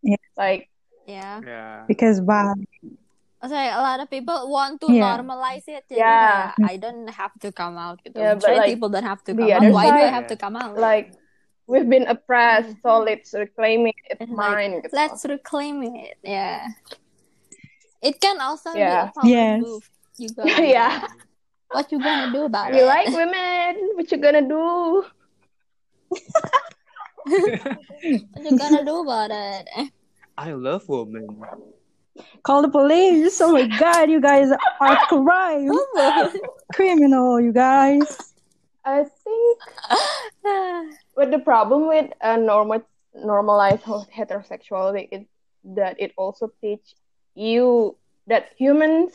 [0.00, 0.20] Yeah.
[0.36, 0.68] Like
[1.04, 2.52] yeah yeah Because why?
[3.38, 5.14] Sorry, a lot of people want to Yeah.
[5.14, 5.86] normalize it.
[5.86, 6.52] Jadi Yeah.
[6.58, 8.02] kayak, I don't have to come out.
[8.02, 8.18] Gitu.
[8.18, 9.62] Yeah, but like, people don't have to come out.
[9.62, 10.74] other Why do I side- have to come out?
[10.74, 11.14] like
[11.70, 13.94] we've been oppressed, so let's reclaim it.
[14.10, 14.72] It's like, mine.
[14.82, 14.90] gitu.
[14.90, 16.18] Let's reclaim it.
[16.24, 16.66] Yeah.
[18.02, 18.88] It can also Yeah.
[18.88, 19.58] be a power Yes.
[19.62, 19.84] move
[20.18, 20.42] juga.
[20.64, 21.06] yeah.
[21.70, 22.80] What you gonna do about You it?
[22.80, 23.90] You like women?
[23.94, 25.04] What you gonna do?
[28.32, 29.90] What you gonna do about it?
[30.36, 31.26] I love women.
[32.42, 33.40] Call the police.
[33.40, 34.50] Oh my god, you guys
[34.80, 35.70] are crime.
[36.74, 38.32] Criminal, you guys.
[38.84, 39.58] I think
[41.14, 42.82] But the problem with uh, normal
[43.14, 45.26] normalized heterosexuality is
[45.76, 46.94] that it also teach
[47.34, 47.96] you
[48.28, 49.12] that humans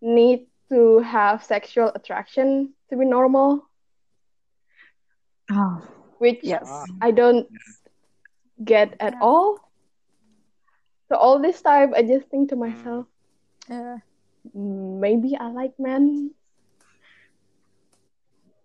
[0.00, 3.66] need to have sexual attraction to be normal,
[5.50, 5.82] Oh,
[6.18, 6.68] which yes.
[7.00, 7.48] I don't
[8.62, 9.20] get at Yeah.
[9.22, 9.58] all.
[11.08, 12.70] So all this time, I just think to mm.
[12.70, 13.06] myself,
[13.68, 13.98] Yeah.
[14.54, 16.30] maybe I like men,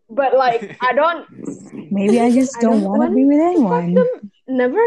[0.10, 1.26] but like I don't
[1.92, 3.94] Maybe I just don't don't want to be with anyone.
[3.94, 4.32] them.
[4.48, 4.82] Never.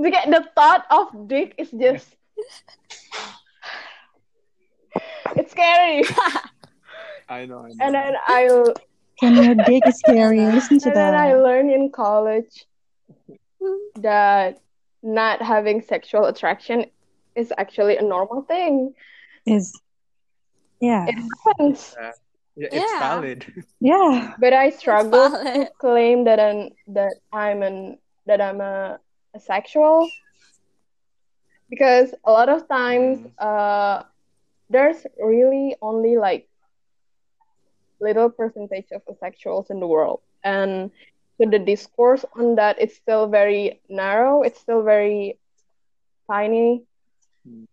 [0.00, 2.16] Because the thought of dick is just.
[5.36, 6.04] it's scary.
[7.28, 7.58] I know.
[7.58, 7.74] I know.
[7.80, 8.74] And then I
[9.20, 12.66] When your dick is scary, listen to and then I learned in college
[13.96, 14.60] that
[15.02, 16.86] not having sexual attraction
[17.34, 18.94] is actually a normal thing.
[19.46, 19.72] Is
[20.80, 21.94] yeah, It happens.
[22.56, 22.98] Yeah, it's Yeah.
[22.98, 23.64] valid.
[23.80, 24.34] yeah.
[24.38, 28.98] But I struggle to claim that I'm that I'm an that I'm a,
[29.34, 30.08] a sexual
[31.70, 33.32] because a lot of times Mm.
[33.38, 34.02] uh
[34.70, 36.48] there's really only like
[38.02, 40.20] little percentage of asexuals in the world.
[40.44, 40.90] And
[41.38, 45.38] so the discourse on that is still very narrow it's still very
[46.30, 46.84] tiny.
[47.48, 47.66] Mm.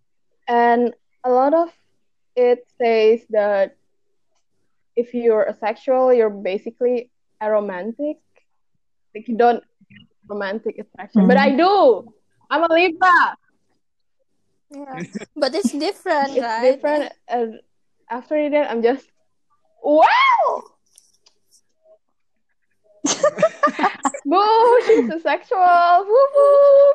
[0.48, 1.70] and a lot of
[2.36, 3.76] it says that
[4.96, 7.12] if you're asexual you're basically
[7.42, 8.18] aromantic.
[9.16, 11.28] Like you don't get romantic attraction.
[11.28, 12.14] But i do!
[12.50, 13.38] I'm a libra!
[14.70, 15.04] Yeah.
[15.36, 16.62] But it's different, it's right?
[16.62, 17.60] different and
[18.10, 19.08] after that i'm just
[19.84, 20.64] wow
[24.26, 26.94] boo she's asexual woo woo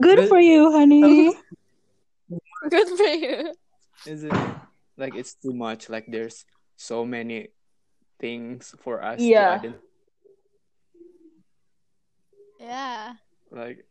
[0.00, 1.34] Good But- for you, honey.
[2.70, 3.52] Good for you.
[4.06, 4.32] Is it
[4.96, 5.88] like it's too much?
[5.88, 6.44] Like there's
[6.76, 7.48] so many
[8.20, 9.46] things for us Yeah.
[9.46, 9.78] to identify.
[12.60, 13.12] Yeah.
[13.50, 13.86] Like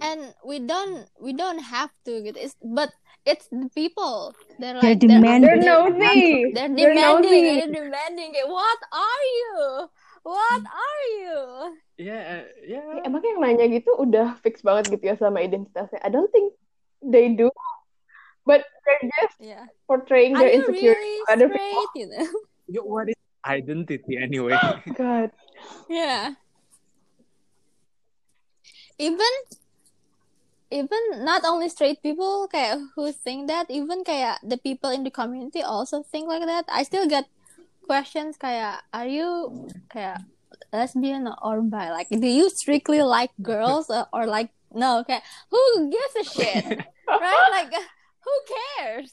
[0.00, 2.88] And we don't we don't have to get it's but
[3.28, 4.32] it's the people.
[4.56, 5.44] They're They're like demanding.
[5.44, 7.28] they're nosy They're They're demanding.
[7.28, 7.42] nosy.
[7.60, 8.30] They're demanding.
[8.32, 8.46] it.
[8.48, 9.58] What are you?
[10.22, 11.38] What are you?
[11.98, 12.78] yeah, yeah.
[12.78, 16.54] Ya, emang yang nanya gitu udah fix banget gitu ya sama identitasnya I don't think
[17.02, 17.50] they do
[18.46, 19.66] but they're just Yeah.
[19.90, 21.74] portraying their insecurity really other straight?
[21.74, 22.26] people You know?
[22.74, 24.54] Yo, what is identity anyway?
[24.94, 25.34] God
[25.90, 26.38] Yeah.
[29.02, 29.30] Even
[30.72, 35.12] even not only straight people kayak who think that, even kayak the people in the
[35.12, 36.64] community also think like that.
[36.72, 37.28] I still get
[37.84, 40.24] questions kayak are you kayak
[40.72, 41.92] lesbian or bi?
[41.92, 45.04] Like do you strictly like girls or, or like no?
[45.04, 45.20] okay
[45.52, 45.60] who
[45.92, 46.64] gives a shit?
[47.06, 47.48] right?
[47.52, 47.76] Like
[48.24, 49.12] who cares?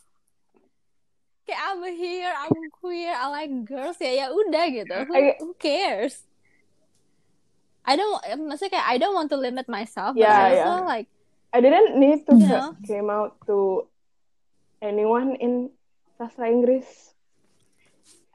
[1.44, 4.96] Kayak I'm here, I'm queer, I like girls ya ya udah gitu.
[5.12, 6.24] Who, who cares?
[7.84, 10.86] I don't maksudnya kayak I don't want to limit myself, but Yeah, also yeah.
[10.86, 11.10] like
[11.50, 12.48] I didn't need to Yeah.
[12.48, 13.90] ca- came out to
[14.82, 15.70] anyone in
[16.18, 16.86] sastra Inggris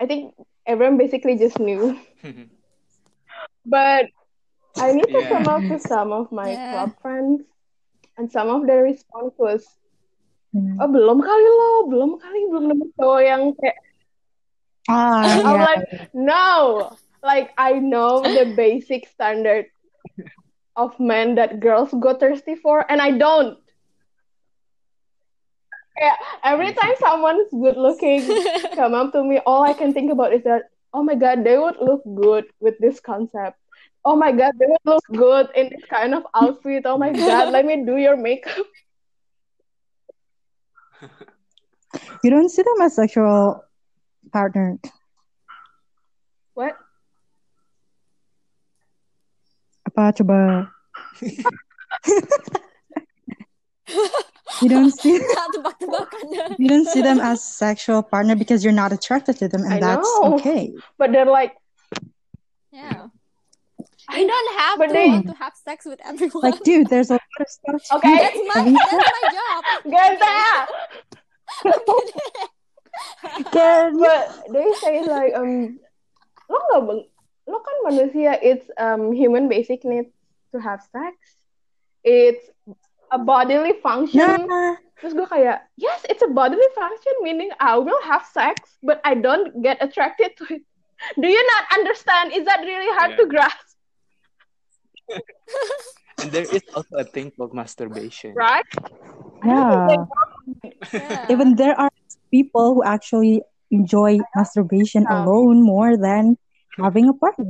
[0.00, 0.34] I think
[0.66, 1.94] everyone basically just knew
[3.66, 4.10] but
[4.76, 5.30] I need to Yeah.
[5.30, 6.70] come out to some of my Yeah.
[6.74, 7.46] club friends
[8.18, 9.62] and some of their response was
[10.54, 10.78] Hmm.
[10.78, 13.74] oh belum kali lo belum kali belum nemu cowok yang kayak
[14.86, 15.64] Ah, I'm yeah.
[15.64, 16.46] like, no.
[17.24, 19.66] Like I know the basic standard
[20.76, 23.58] of men that girls go thirsty for, and I don't.
[25.96, 28.26] Yeah, every time someone's good looking
[28.74, 31.56] come up to me, all I can think about is that, oh my god, they
[31.56, 33.58] would look good with this concept.
[34.04, 36.82] Oh my god, they would look good in this kind of outfit.
[36.84, 38.66] Oh my god, let me do your makeup.
[42.22, 43.62] You don't see them as sexual
[44.32, 44.78] partner.
[46.54, 46.76] What?
[49.94, 50.70] Apa coba?
[54.62, 55.14] you don't see
[56.58, 59.80] you don't see them as sexual partner because you're not attracted to them, and I
[59.80, 60.34] that's know.
[60.34, 60.74] okay.
[60.98, 61.54] But they're like,
[62.72, 63.06] Yeah.
[64.12, 66.42] You don't have But to they- want to have sex with everyone.
[66.42, 67.82] Like, dude, there's a lot of stuff.
[68.02, 68.12] Okay.
[68.12, 68.20] do.
[68.20, 69.62] that's my that's my job.
[69.94, 70.66] Ganda!
[73.48, 73.96] Again.
[73.98, 75.80] But they say like um
[76.52, 77.08] lo nggak beng-
[77.44, 80.08] lo kan manusia it's um human basic need
[80.52, 81.12] to have sex
[82.00, 82.48] it's
[83.12, 88.00] a bodily function Nah, terus gue kayak yes it's a bodily function meaning I will
[88.06, 90.62] have sex but I don't get attracted to it
[91.20, 93.20] do you not understand is that really hard Yeah.
[93.20, 93.66] to grasp
[96.22, 98.32] And there is also a thing called masturbation.
[98.32, 98.64] right
[99.44, 100.06] Yeah.
[100.94, 101.26] Yeah.
[101.28, 101.90] Even there are
[102.30, 106.38] people who actually enjoy masturbation alone more than
[106.78, 107.44] having a party.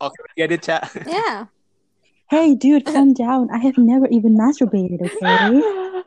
[0.00, 0.90] Okay, get it, chat.
[1.06, 1.46] yeah.
[2.30, 3.50] Hey, dude, calm down.
[3.52, 6.02] I have never even masturbated, okay?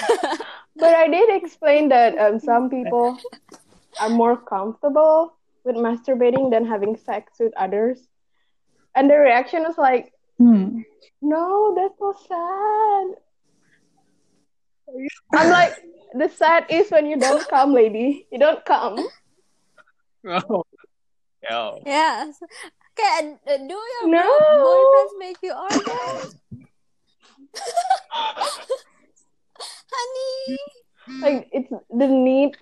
[0.76, 3.18] but I did explain that um, some people
[4.00, 8.00] are more comfortable with masturbating than having sex with others.
[8.94, 10.80] And the reaction was like, Hmm.
[11.20, 13.06] no, that's so sad.
[15.36, 15.74] I'm like,
[16.14, 18.26] the sad is when you don't come, lady.
[18.32, 19.06] You don't come.
[20.26, 20.64] Oh.
[21.42, 21.76] Yeah.
[21.86, 22.32] Yeah.
[22.98, 24.38] Okay, uh, do your No.
[24.64, 26.38] boyfriends make you orgasm?
[29.92, 30.58] Honey.
[31.20, 32.56] Like, it's the need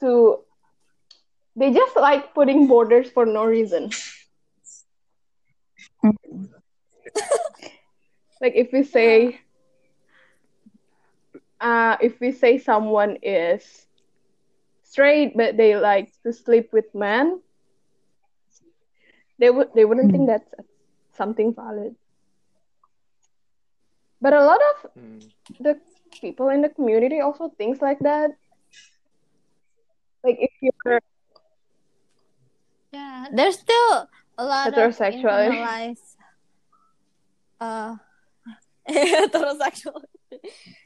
[0.00, 0.40] to.
[1.56, 3.90] They just like putting borders for no reason.
[8.40, 9.40] like, if we say,
[11.60, 13.86] uh, if we say someone is
[14.84, 17.40] straight but they like to sleep with men,
[19.38, 20.48] they would they wouldn't think that's
[21.16, 21.96] something valid.
[24.20, 25.20] But a lot of Mm.
[25.60, 25.76] the
[26.10, 28.32] people in the community also thinks like that.
[30.24, 31.00] Like if you're
[32.92, 34.08] Yeah, there's still
[34.38, 35.20] a lot of Heterosexual.
[35.20, 36.16] internalized
[37.60, 37.96] uh
[38.88, 40.00] heterosexual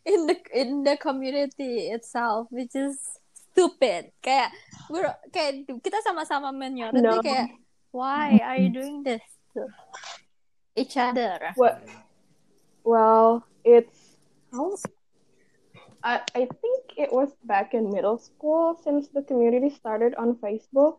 [0.06, 2.98] in the in the community itself, which is
[3.34, 4.10] stupid.
[4.22, 4.50] Kayak
[4.90, 7.22] we're kayak kita sama-sama menyoroti No.
[7.22, 7.50] kayak
[7.92, 9.22] why are you doing this
[9.54, 9.66] to
[10.76, 11.38] each other?
[11.56, 11.82] what
[12.84, 14.16] well, it's
[16.02, 20.98] I I think it was back in middle school since the community started on Facebook.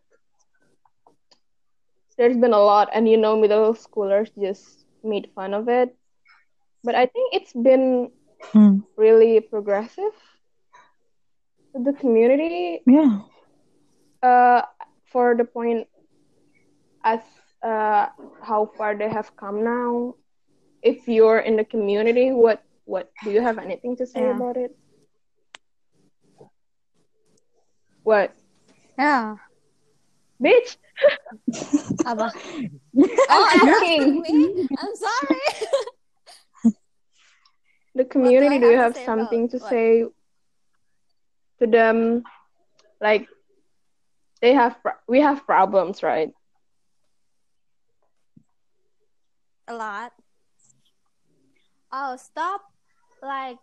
[2.18, 5.96] There's been a lot and you know middle schoolers just made fun of it.
[6.84, 8.12] But I think it's been
[8.54, 8.80] Hmm.
[8.98, 10.14] really progressive
[11.74, 13.22] the community Yeah.
[14.24, 14.62] uh,
[15.12, 15.88] for the point
[17.04, 17.22] as
[17.64, 18.08] uh,
[18.42, 20.16] how far they have come now.
[20.82, 24.36] If you're in the community, what what do you have anything to say Yeah.
[24.36, 24.76] about it?
[28.04, 28.34] What,
[28.98, 29.38] Yeah.
[30.42, 30.78] bitch?
[32.06, 32.34] Apa?
[33.30, 34.26] I'm asking?
[34.74, 35.46] I'm sorry.
[37.96, 38.58] the community.
[38.58, 39.70] I Do you have to something to what?
[39.70, 40.06] say
[41.62, 42.24] to them?
[43.00, 43.30] Like
[44.42, 44.78] they have,
[45.08, 46.34] we have problems, right?
[49.72, 50.12] A lot.
[51.92, 52.68] Oh, stop!
[53.24, 53.56] Like,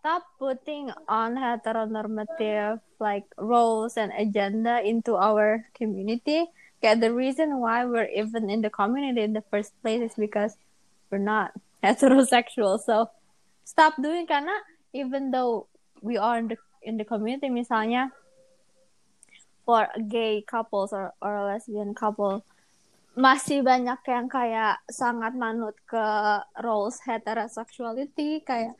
[0.00, 6.44] stop putting on heteronormative like roles and agenda into our community.
[6.78, 10.56] Okay, the reason why we're even in the community in the first place is because
[11.08, 12.76] we're not heterosexual.
[12.76, 13.08] So
[13.64, 14.52] stop doing karena
[14.92, 15.72] even though
[16.04, 18.12] we are in the in the community, misalnya
[19.64, 22.44] for gay couples or or lesbian couple
[23.12, 26.06] masih banyak yang kayak sangat manut ke
[26.64, 28.72] roles heterosexuality kayak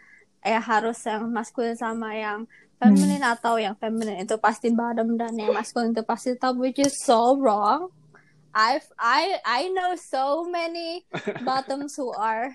[0.43, 2.49] eh harus yang maskulin sama yang
[2.80, 6.97] feminin atau yang feminin itu pasti bottom dan yang maskulin itu pasti top which is
[6.99, 7.93] so wrong.
[8.53, 11.07] I've I I know so many
[11.41, 12.53] bottoms who are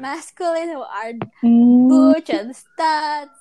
[0.00, 1.12] masculine who are
[1.44, 1.86] Hmm.
[1.92, 3.36] butch and studs.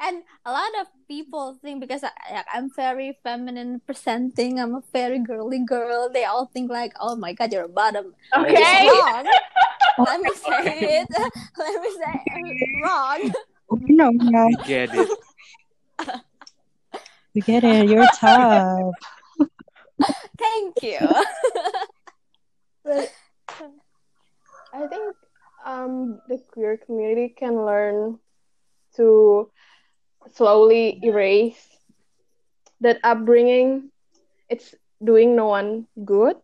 [0.00, 4.82] And a lot of people think because I, like, I'm very feminine presenting, I'm a
[4.92, 6.08] very girly girl.
[6.08, 8.88] They all think like, "Oh my god, you're a bottom." Which is Okay.
[8.88, 9.28] wrong.
[9.98, 11.08] Let me say it.
[11.58, 12.68] Let me say it.
[12.82, 13.20] wrong.
[13.88, 15.10] No, no, Get it.
[17.34, 17.88] we get it.
[17.88, 18.94] You're tough.
[20.38, 20.98] Thank you.
[22.82, 23.12] But
[24.72, 25.14] I think
[25.64, 28.18] um, the queer community can learn
[28.96, 29.50] to
[30.28, 31.60] slowly erase
[32.80, 33.90] that upbringing.
[34.48, 36.36] It's doing no one good.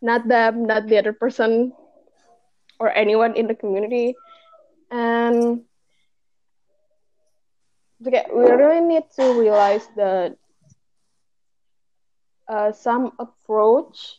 [0.00, 1.72] Not them, not the other person,
[2.80, 4.16] or anyone in the community.
[4.90, 5.62] And
[8.04, 10.36] okay, we really need to realize that
[12.48, 14.18] uh, some approach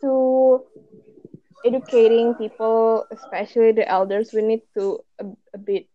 [0.00, 0.64] to
[1.64, 5.86] educating people, especially the elders, we need to a, a bit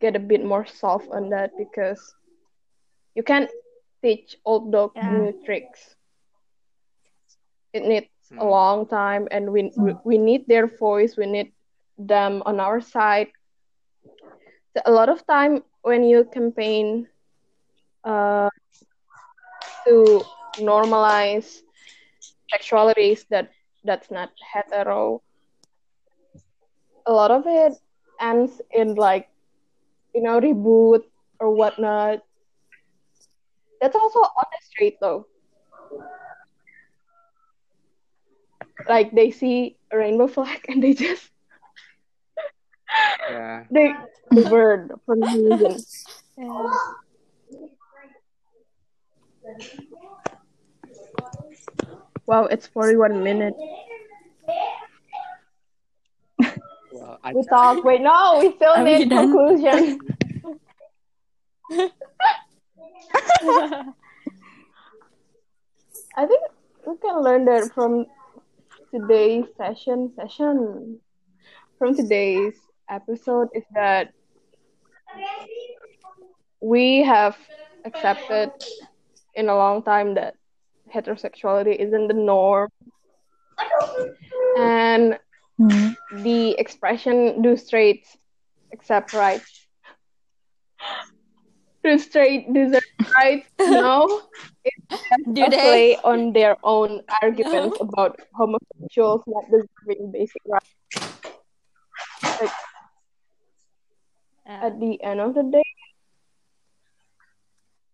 [0.00, 2.14] get a bit more soft on that because
[3.14, 3.50] you can't
[4.02, 5.02] teach old dog Yeah.
[5.02, 5.96] new tricks.
[7.72, 8.46] It needs a Hmm.
[8.46, 11.16] long time, and we, we we need their voice.
[11.16, 11.52] We need
[11.98, 13.28] them on our side.
[14.74, 17.08] So a lot of time when you campaign
[18.04, 18.48] uh,
[19.86, 20.24] to
[20.58, 21.62] normalize
[22.52, 23.50] sexualities that
[23.84, 25.22] that's not hetero,
[27.06, 27.72] a lot of it
[28.20, 29.29] ends in like
[30.14, 31.02] you know reboot
[31.38, 32.20] or whatnot.
[33.80, 35.26] That's also on the street though.
[38.88, 41.30] Like they see a rainbow flag and they just
[43.30, 43.64] Yeah.
[43.70, 43.94] they
[44.30, 45.84] the bird for no reason.
[46.36, 46.70] Yeah.
[52.26, 53.58] Wow, it's 41 minutes.
[57.10, 57.82] Well, I We talk.
[57.82, 59.32] Wait, no, we still Are need done?
[59.32, 59.98] conclusion.
[66.16, 66.42] I think
[66.86, 68.06] we can learn that from
[68.94, 70.12] today's session.
[70.14, 71.00] Session
[71.78, 72.54] from today's
[72.88, 74.12] episode is that
[76.60, 77.36] we have
[77.84, 78.52] accepted
[79.34, 80.34] in a long time that
[80.94, 82.68] heterosexuality isn't the norm,
[84.56, 85.18] and
[85.60, 85.92] Hmm.
[86.24, 88.08] the expression "do straight
[88.72, 89.66] accept rights,"
[91.84, 92.80] "do straight deserve
[93.14, 94.22] rights." No,
[95.34, 95.60] Do a they?
[95.60, 100.72] play on their own arguments about homosexuals not deserving basic rights.
[102.40, 102.50] Like
[104.46, 104.66] Yeah.
[104.66, 105.68] at the end of the day,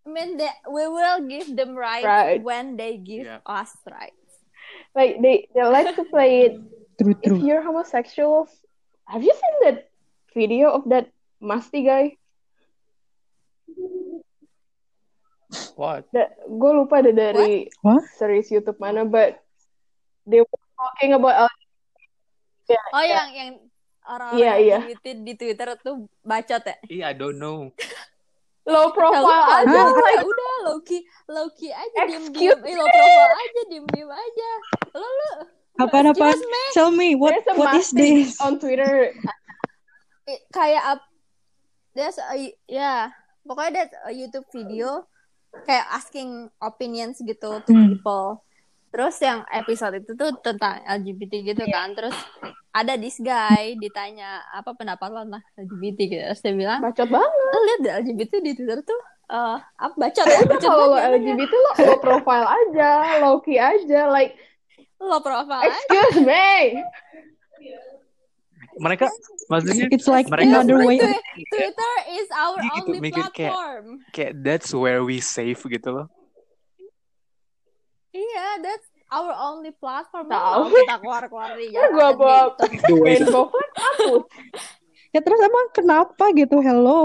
[0.05, 2.41] I mean, they, we will give them rights Right.
[2.41, 3.39] when they give Yeah.
[3.45, 4.13] us rights.
[4.95, 6.55] like they they like to play it.
[6.97, 7.37] True, If true.
[7.39, 8.49] you're homosexuals,
[9.05, 9.89] have you seen that
[10.33, 12.17] video of that musty guy?
[15.77, 16.09] what?
[16.13, 18.03] That gue lupa deh dari What?
[18.17, 19.39] series YouTube mana, but
[20.25, 21.65] they were talking about LGBT.
[22.67, 23.07] Yeah, Oh, yeah.
[23.07, 23.49] yang yang
[24.03, 24.77] orang-orang Iya, iya.
[24.83, 26.75] LGBT di Twitter tuh bacot ya?
[26.89, 27.71] Yeah, I don't know.
[28.67, 29.23] low profile
[29.63, 29.95] aja gitu.
[29.95, 30.99] like udah Loki
[31.31, 34.49] Loki aja Excuse diem diem eh, low profile aja diem diem aja
[34.91, 35.29] lo lo
[35.77, 38.37] Excuse me Tell me what what is this?
[38.39, 39.13] on Twitter.
[40.27, 40.99] Eh, kayak up
[41.93, 42.35] there's a,
[42.67, 43.07] ya
[43.41, 45.07] pokoknya there's a YouTube video
[45.63, 47.95] kayak asking opinions gitu to Hmm.
[47.95, 48.43] people.
[48.91, 51.95] Terus yang episode itu tuh tentang LGBT gitu kan.
[51.95, 52.11] Terus
[52.69, 56.23] ada this guy ditanya apa pendapat lo tentang LGBT gitu.
[56.27, 57.31] Terus dia bilang bacot banget.
[57.31, 61.23] lo lihat deh LGBT di Twitter tuh eh apa bacot ya bacot kalau lo banget
[61.23, 62.89] LGBT lo low profile aja,
[63.23, 64.35] low key aja, like
[64.99, 66.81] lo profile excuse me.
[68.77, 69.09] Mereka
[69.49, 71.01] maksudnya It's like Mereka another way.
[71.01, 73.85] Twi- Twitter is our gitu only mikir kayak- platform.
[74.11, 76.07] kayak that's where we safe gitu loh.
[78.13, 80.29] Iya, that's our only platform.
[80.29, 80.73] Tahu.
[80.73, 82.85] Kita keluar-keluar di Ya gua bawa gitu.
[82.85, 84.25] The way rainbow flag hapus.
[85.09, 86.57] Ya terus emang kenapa gitu?
[86.61, 87.01] Hello.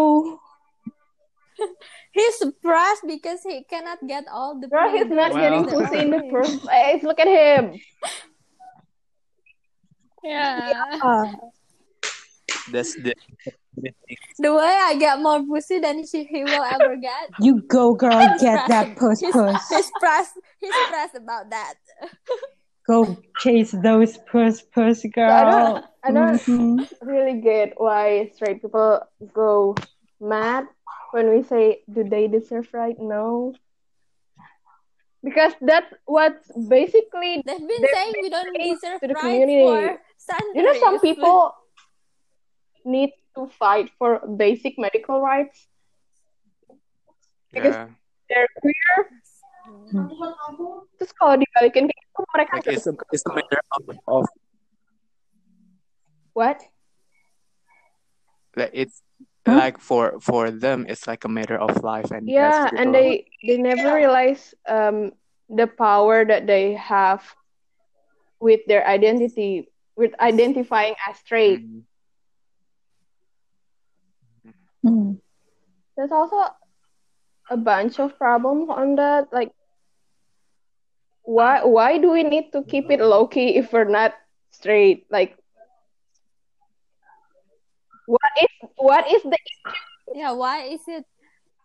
[2.13, 5.41] He's surprised because he cannot get all the Girl, he's not Well.
[5.41, 7.03] getting pussy in the first place.
[7.03, 7.81] Look at him.
[10.23, 10.73] Yeah.
[11.03, 11.33] Ah,
[12.71, 13.15] that's the
[14.39, 17.31] The way I get more pussy than she, he will ever get.
[17.41, 19.69] you go girl, get that puss He's, puss.
[19.69, 20.39] he's pressed.
[20.61, 21.75] He's pressed about that.
[22.87, 25.51] Go chase those puss puss I girl.
[25.51, 26.89] don't, I don't Mhm.
[27.03, 29.01] really get why straight people
[29.35, 29.75] go
[30.21, 30.67] mad
[31.13, 32.97] when we say, do they deserve right?
[32.99, 33.55] No.
[35.23, 39.63] Because that's what's basically, They've been They're saying we don't deserve to the rights community.
[39.63, 40.55] for centuries.
[40.57, 41.55] you know, some people
[42.85, 45.69] need to fight for basic medical rights.
[47.53, 47.89] Because- yeah.
[48.33, 48.97] They're queer.
[50.97, 54.25] Terus kalau dibalikin kayak gitu, mereka Like it's a it's a matter of, of
[56.33, 56.65] what?
[58.57, 59.05] like it's
[59.47, 59.57] Huh?
[59.57, 62.95] like for for them it's like a matter of life and Yeah, death and loh.
[62.95, 65.13] they they never realize um
[65.49, 67.23] the power that they have
[68.41, 71.63] with their identity, with identifying as straight.
[71.65, 71.81] Hmm.
[74.83, 75.13] Hmm.
[75.97, 76.37] There's also
[77.51, 79.33] a bunch of problems on that.
[79.33, 79.53] Like,
[81.23, 84.15] why why do we need to keep it low key if we're not
[84.51, 85.07] straight?
[85.11, 85.37] Like,
[88.07, 89.39] what is what is the
[90.15, 91.05] Yeah, why is it?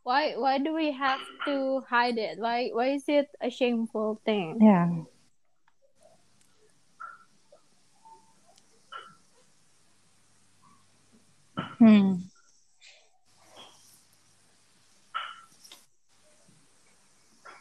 [0.03, 2.39] Why why do we have to hide it?
[2.39, 4.59] Why why is it a shameful thing?
[4.61, 4.87] Yeah.
[11.77, 12.25] Hmm.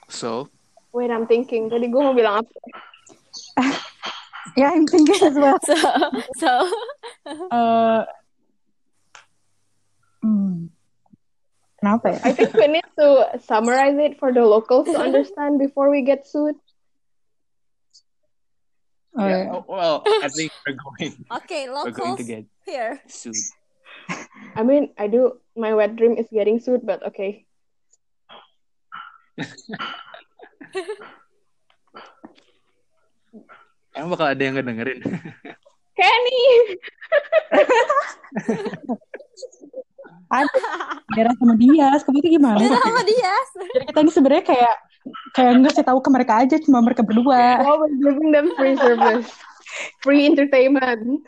[0.09, 0.49] so
[0.93, 1.11] wait?
[1.11, 1.68] I'm thinking.
[1.68, 2.53] Tadi gue mau bilang apa?
[4.57, 5.61] Yeah, I'm thinking as well.
[5.68, 5.77] So
[6.41, 6.49] so
[7.53, 8.01] Eh,
[11.87, 12.18] kenapa ya?
[12.26, 16.26] I think we need to summarize it for the locals to understand before we get
[16.26, 16.59] sued.
[19.14, 19.62] Oh, Yeah, ya.
[19.70, 21.14] well, I think we're going
[21.47, 22.99] Okay, locals we're going locals to get here.
[23.07, 23.39] sued.
[24.59, 25.39] I mean, I do.
[25.55, 27.47] My wet dream is getting sued, but okay.
[33.97, 35.01] Emang bakal ada yang ngedengerin.
[35.97, 36.45] Kenny.
[40.27, 40.61] Ada
[41.14, 42.59] daerah sama Dias, kamu itu gimana?
[42.59, 43.35] Dia sama dia.
[43.79, 44.74] Jadi kita ini sebenarnya kayak
[45.39, 47.62] kayak ngasih tahu ke mereka aja, cuma mereka berdua.
[47.62, 49.31] Always giving them free service,
[50.03, 51.22] free entertainment.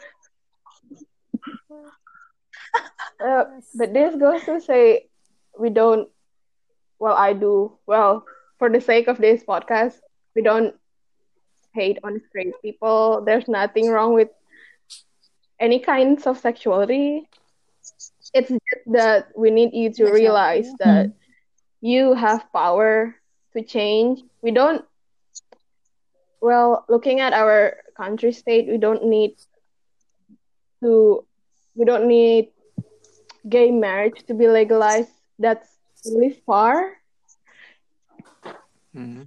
[3.19, 3.45] Uh,
[3.75, 5.11] but this goes to say
[5.59, 6.11] we don't.
[6.99, 7.79] Well, I do.
[7.87, 8.27] Well,
[8.59, 10.03] for the sake of this podcast,
[10.35, 10.75] we don't
[11.75, 13.23] hate on straight people.
[13.23, 14.31] There's nothing wrong with
[15.63, 17.31] any kinds of sexuality.
[18.35, 21.13] It's just that we need you to realize that
[21.81, 23.15] you have power
[23.57, 24.21] to change.
[24.43, 24.85] We don't.
[26.41, 29.37] Well, looking at our country state, we don't need
[30.83, 31.25] to.
[31.75, 32.51] We don't need
[33.49, 35.11] gay marriage to be legalized.
[35.39, 35.69] That's
[36.05, 36.97] really far.
[38.95, 39.27] Mhm.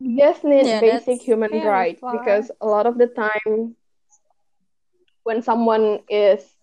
[0.00, 2.12] We just need Yeah, basic human very rights far.
[2.18, 3.76] because a lot of the time
[5.24, 6.54] when someone is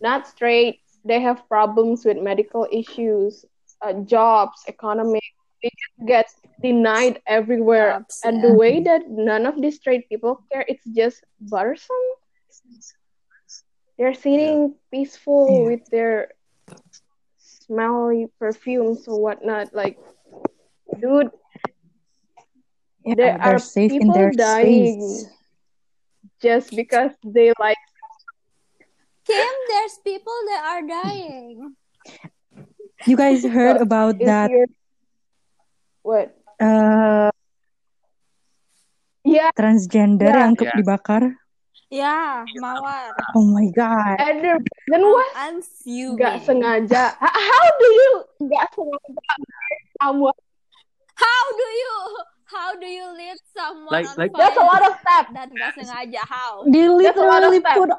[0.00, 3.44] not straight they have problems with medical issues
[3.82, 5.22] uh, jobs economic
[5.62, 6.26] they just get
[6.62, 8.42] denied everywhere Jobs, and yeah.
[8.42, 12.06] the way that none of these straight people care it's just bothersome
[13.98, 15.64] they're sitting peaceful Yeah.
[15.64, 16.32] with their
[17.38, 19.98] smelly perfumes or whatnot like
[21.00, 21.30] dude
[23.04, 25.30] Yeah, there they're are safe in people their dying space.
[26.42, 27.76] just because they like
[29.28, 31.76] Kim, there's people that are dying.
[33.06, 34.48] You guys heard about that?
[34.50, 34.66] you're
[36.02, 37.28] what uh,
[39.22, 40.48] yeah transgender Yeah.
[40.48, 40.72] yang Yeah.
[40.74, 41.22] dibakar?
[41.88, 43.12] Ya, mawar.
[43.32, 44.16] Oh my god!
[44.20, 46.20] and the reason was I'm fuming.
[46.20, 48.10] nggak sengaja how do you
[48.44, 49.20] nggak sengaja
[49.96, 50.36] someone
[51.18, 51.94] How do you
[52.48, 55.48] how do you lead someone Like- on like- fire that's a lot of steps dan
[55.48, 56.64] nggak sengaja how?
[56.68, 57.78] They That's a lot of literally steps.
[57.80, 57.90] put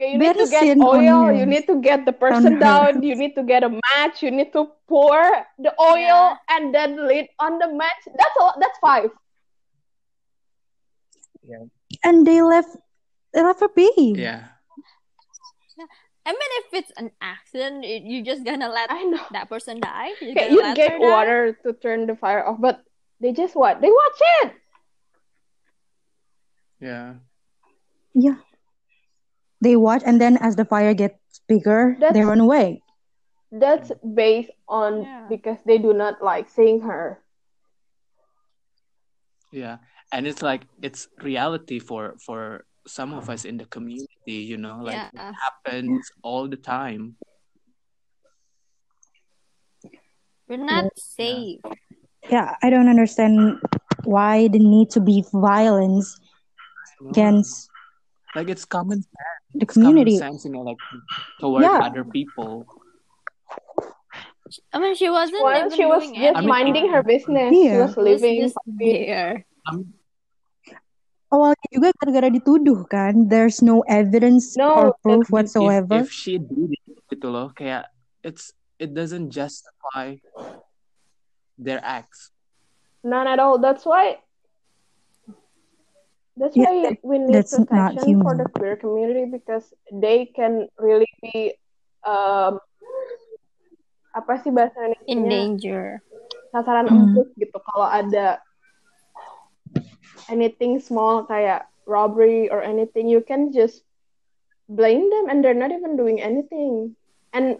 [0.00, 3.42] you need to get oil you need to get the person down you need to
[3.42, 5.14] get a match you need to pour
[5.58, 9.10] the oil and then lit on the match that's all that's five
[11.42, 11.64] yeah.
[12.02, 12.76] and they left
[13.32, 14.14] they left her be.
[14.16, 14.44] Yeah.
[16.24, 19.80] I mean, if it's an accident, you- you're just gonna let I know that person
[19.80, 20.14] die.
[20.22, 21.10] You're okay, you get her die?
[21.10, 22.80] water to turn the fire off but
[23.20, 24.52] they just what they watch it
[26.80, 27.14] Yeah.
[28.14, 28.36] Yeah.
[29.64, 31.16] They watch and then as the fire gets
[31.48, 32.84] bigger, they run away.
[33.54, 35.30] that's based on Yeah.
[35.30, 37.22] because they do not like seeing her
[39.54, 39.78] Yeah.
[40.10, 44.82] And it's like it's reality for for some of us in the community, you know,
[44.82, 45.14] like Yeah.
[45.14, 47.14] it happens all the time.
[50.50, 51.62] We're not safe.
[52.26, 53.62] Yeah, I don't understand
[54.02, 56.18] why the need to be violence
[57.06, 57.70] against
[58.34, 59.43] Like it's common sense.
[59.54, 60.18] The community.
[60.18, 60.78] sense, you know, like
[61.40, 61.86] toward Yeah.
[61.86, 62.66] other people.
[64.72, 66.46] I mean, she wasn't Well, even she was just anything.
[66.48, 67.48] minding her business.
[67.50, 68.36] Was She was living.
[68.44, 69.46] just there.
[69.70, 69.94] Um,
[71.34, 75.98] Awalnya juga gara-gara dituduh kan, there's no evidence No, or proof if, whatsoever.
[76.06, 77.90] if she did it gitu loh, kayak
[78.22, 80.14] it's it doesn't justify
[81.58, 82.30] their acts.
[83.02, 83.58] None at all.
[83.58, 84.22] That's why.
[86.36, 91.08] That's Yeah, why that- we need protection for the queer community because they can really
[91.22, 91.54] be
[92.06, 92.58] um
[94.14, 96.02] apa sih bahasa In Indonesia danger.
[96.54, 97.14] sasaran Hmm.
[97.14, 98.38] empuk gitu kalau ada
[100.30, 103.82] anything small kayak robbery or anything you can just
[104.68, 106.94] blame them and they're not even doing anything
[107.34, 107.58] and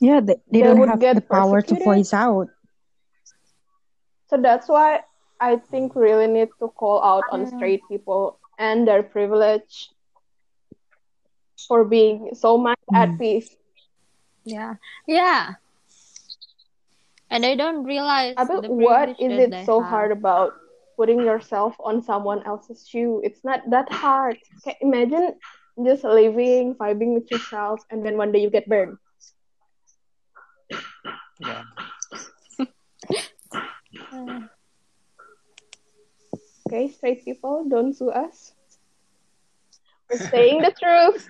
[0.00, 2.48] Yeah, they, they They don't would have get the power to voice out.
[4.28, 5.02] So that's why
[5.40, 9.90] I think we really need to call out on straight people and their privilege
[11.68, 13.18] for being so much at Mm.
[13.18, 13.56] peace.
[14.44, 14.74] Yeah.
[15.06, 15.54] Yeah.
[17.30, 19.88] And they don't realize I mean, the what privilege is that it so have.
[19.90, 20.54] hard about
[20.96, 23.20] putting yourself on someone else's shoe?
[23.24, 24.38] It's not that hard.
[24.58, 25.34] Okay, imagine
[25.84, 28.98] just living, vibing with yourself, and then one day you get burned.
[31.40, 31.62] Yeah.
[34.12, 34.40] Uh,
[36.66, 38.52] Okay, straight people, don't sue us.
[40.10, 41.22] is saying the truth.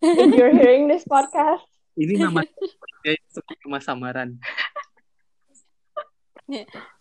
[0.00, 1.64] if you're hearing this podcast,
[1.96, 2.44] Ini nama
[3.64, 4.40] nama samaran.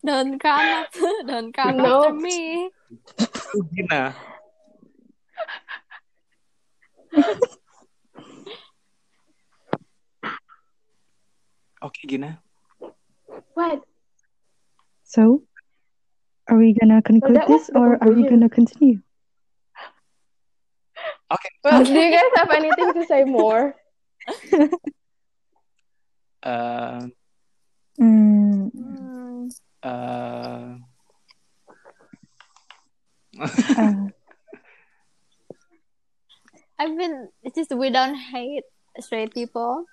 [0.03, 0.91] Don't come up,
[1.27, 2.03] don't come No.
[2.03, 2.71] after me.
[3.75, 4.15] Gina.
[11.81, 12.41] Oke Gina.
[13.53, 13.83] what?
[15.03, 15.43] So,
[16.49, 18.99] are we gonna conclude that this the or are we gonna continue?
[21.33, 21.49] Okay.
[21.63, 23.75] Well, do you guys have anything to say more?
[26.43, 27.07] eh,
[27.99, 29.47] Mm, Hmm.
[29.83, 30.77] eh,
[33.77, 34.09] uh,
[36.79, 37.29] I mean.
[37.43, 38.63] It's just we don't hate
[38.99, 39.85] straight people.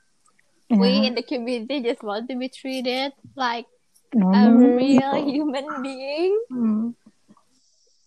[0.71, 3.67] We in the community just want to be treated like
[4.15, 5.33] a real people.
[5.33, 6.33] human being.
[6.53, 6.95] Mm.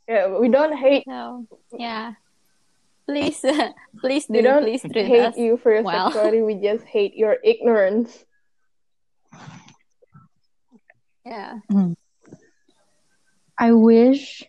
[0.07, 1.03] Yeah, we don't hate.
[1.07, 1.47] So
[1.77, 2.13] yeah,
[3.07, 3.41] please,
[4.01, 5.37] please We do, don't please treat hate us.
[5.37, 6.11] you for your well.
[6.11, 6.41] sexuality.
[6.41, 8.23] We just hate your ignorance.
[11.25, 11.57] Yeah,
[13.57, 14.43] I wish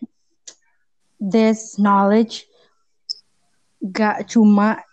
[1.19, 2.45] this knowledge
[3.81, 4.83] gak cuma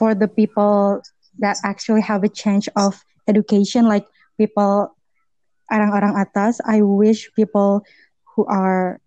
[0.00, 1.02] for the people
[1.44, 4.06] that actually have a change of education, like
[4.38, 4.96] people
[5.70, 6.60] orang-orang atas.
[6.64, 7.84] I wish people
[8.34, 8.98] who are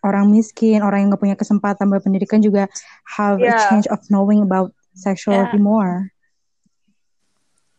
[0.00, 2.72] orang miskin, orang yang nggak punya kesempatan berpendidikan juga
[3.04, 3.60] have a Yeah.
[3.68, 5.64] change of knowing about sexuality Yeah.
[5.64, 5.96] more.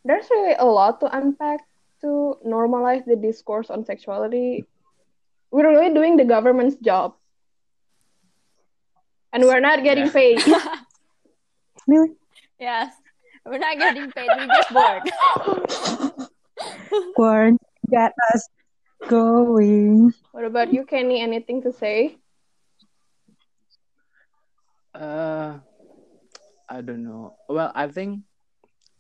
[0.06, 1.66] There's really a lot to unpack
[2.02, 4.66] to normalize the discourse on sexuality.
[5.54, 7.14] We're really doing the government's job.
[9.34, 10.18] And we're not getting Yeah.
[10.18, 10.38] paid.
[11.90, 12.14] Really?
[12.62, 12.94] yes.
[13.42, 14.30] We're not getting paid.
[14.30, 15.02] We're just bored.
[17.18, 17.58] Word,
[17.92, 18.48] get us
[19.08, 20.14] going.
[20.32, 21.22] what about you, Kenny?
[21.22, 22.18] Anything to say?
[24.96, 25.60] Uh,
[26.70, 27.36] I don't know.
[27.48, 28.24] Well, I think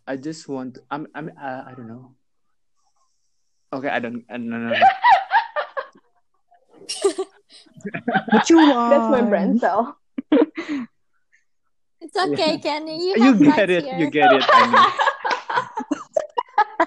[0.07, 0.77] I just want.
[0.91, 1.07] I'm.
[1.15, 1.31] I'm.
[1.39, 2.15] Uh, I don't know.
[3.73, 4.23] Okay, I don't.
[4.29, 4.85] Uh, no, no, no.
[8.31, 8.89] What you want?
[8.91, 9.97] That's my brain cell.
[12.01, 12.97] It's okay, Kenny.
[12.97, 13.85] You You get it.
[13.85, 13.99] here.
[13.99, 14.43] You get it.
[14.51, 14.85] I mean,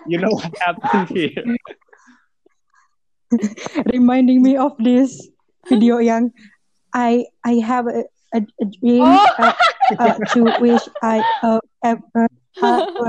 [0.10, 1.30] you know what happened here.
[3.92, 5.28] reminding me of this
[5.68, 6.30] video yang
[6.94, 8.04] I I have a,
[8.34, 9.26] a, a dream Oh.
[9.38, 9.52] uh,
[9.98, 12.26] uh, to wish I uh, ever
[12.60, 12.82] had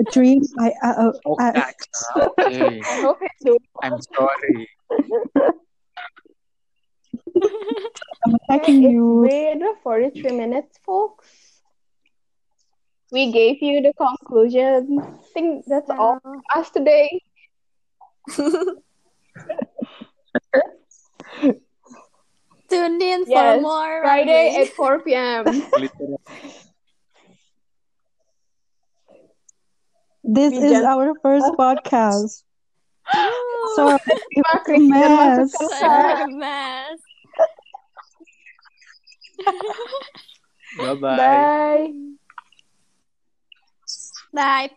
[0.00, 1.76] a dream I uh, uh, Oh, uh, Kak.
[2.16, 2.80] Okay.
[2.80, 4.68] I hope it's doing I'm sorry.
[8.24, 9.26] I'm attacking It's you.
[9.28, 11.60] been 43 minutes, folks.
[13.12, 14.98] We gave you the conclusion.
[14.98, 17.22] I think that's all for us today.
[22.68, 24.02] Tune in for more.
[24.02, 25.44] Friday at 4 p.m.
[30.24, 32.42] This We is just- our first podcast.
[33.76, 35.54] So Terima it's a Christian mess.
[35.54, 36.98] masukkan a mess.
[40.78, 41.16] Bye bye.
[41.16, 41.92] Bye.
[44.32, 44.70] Bye.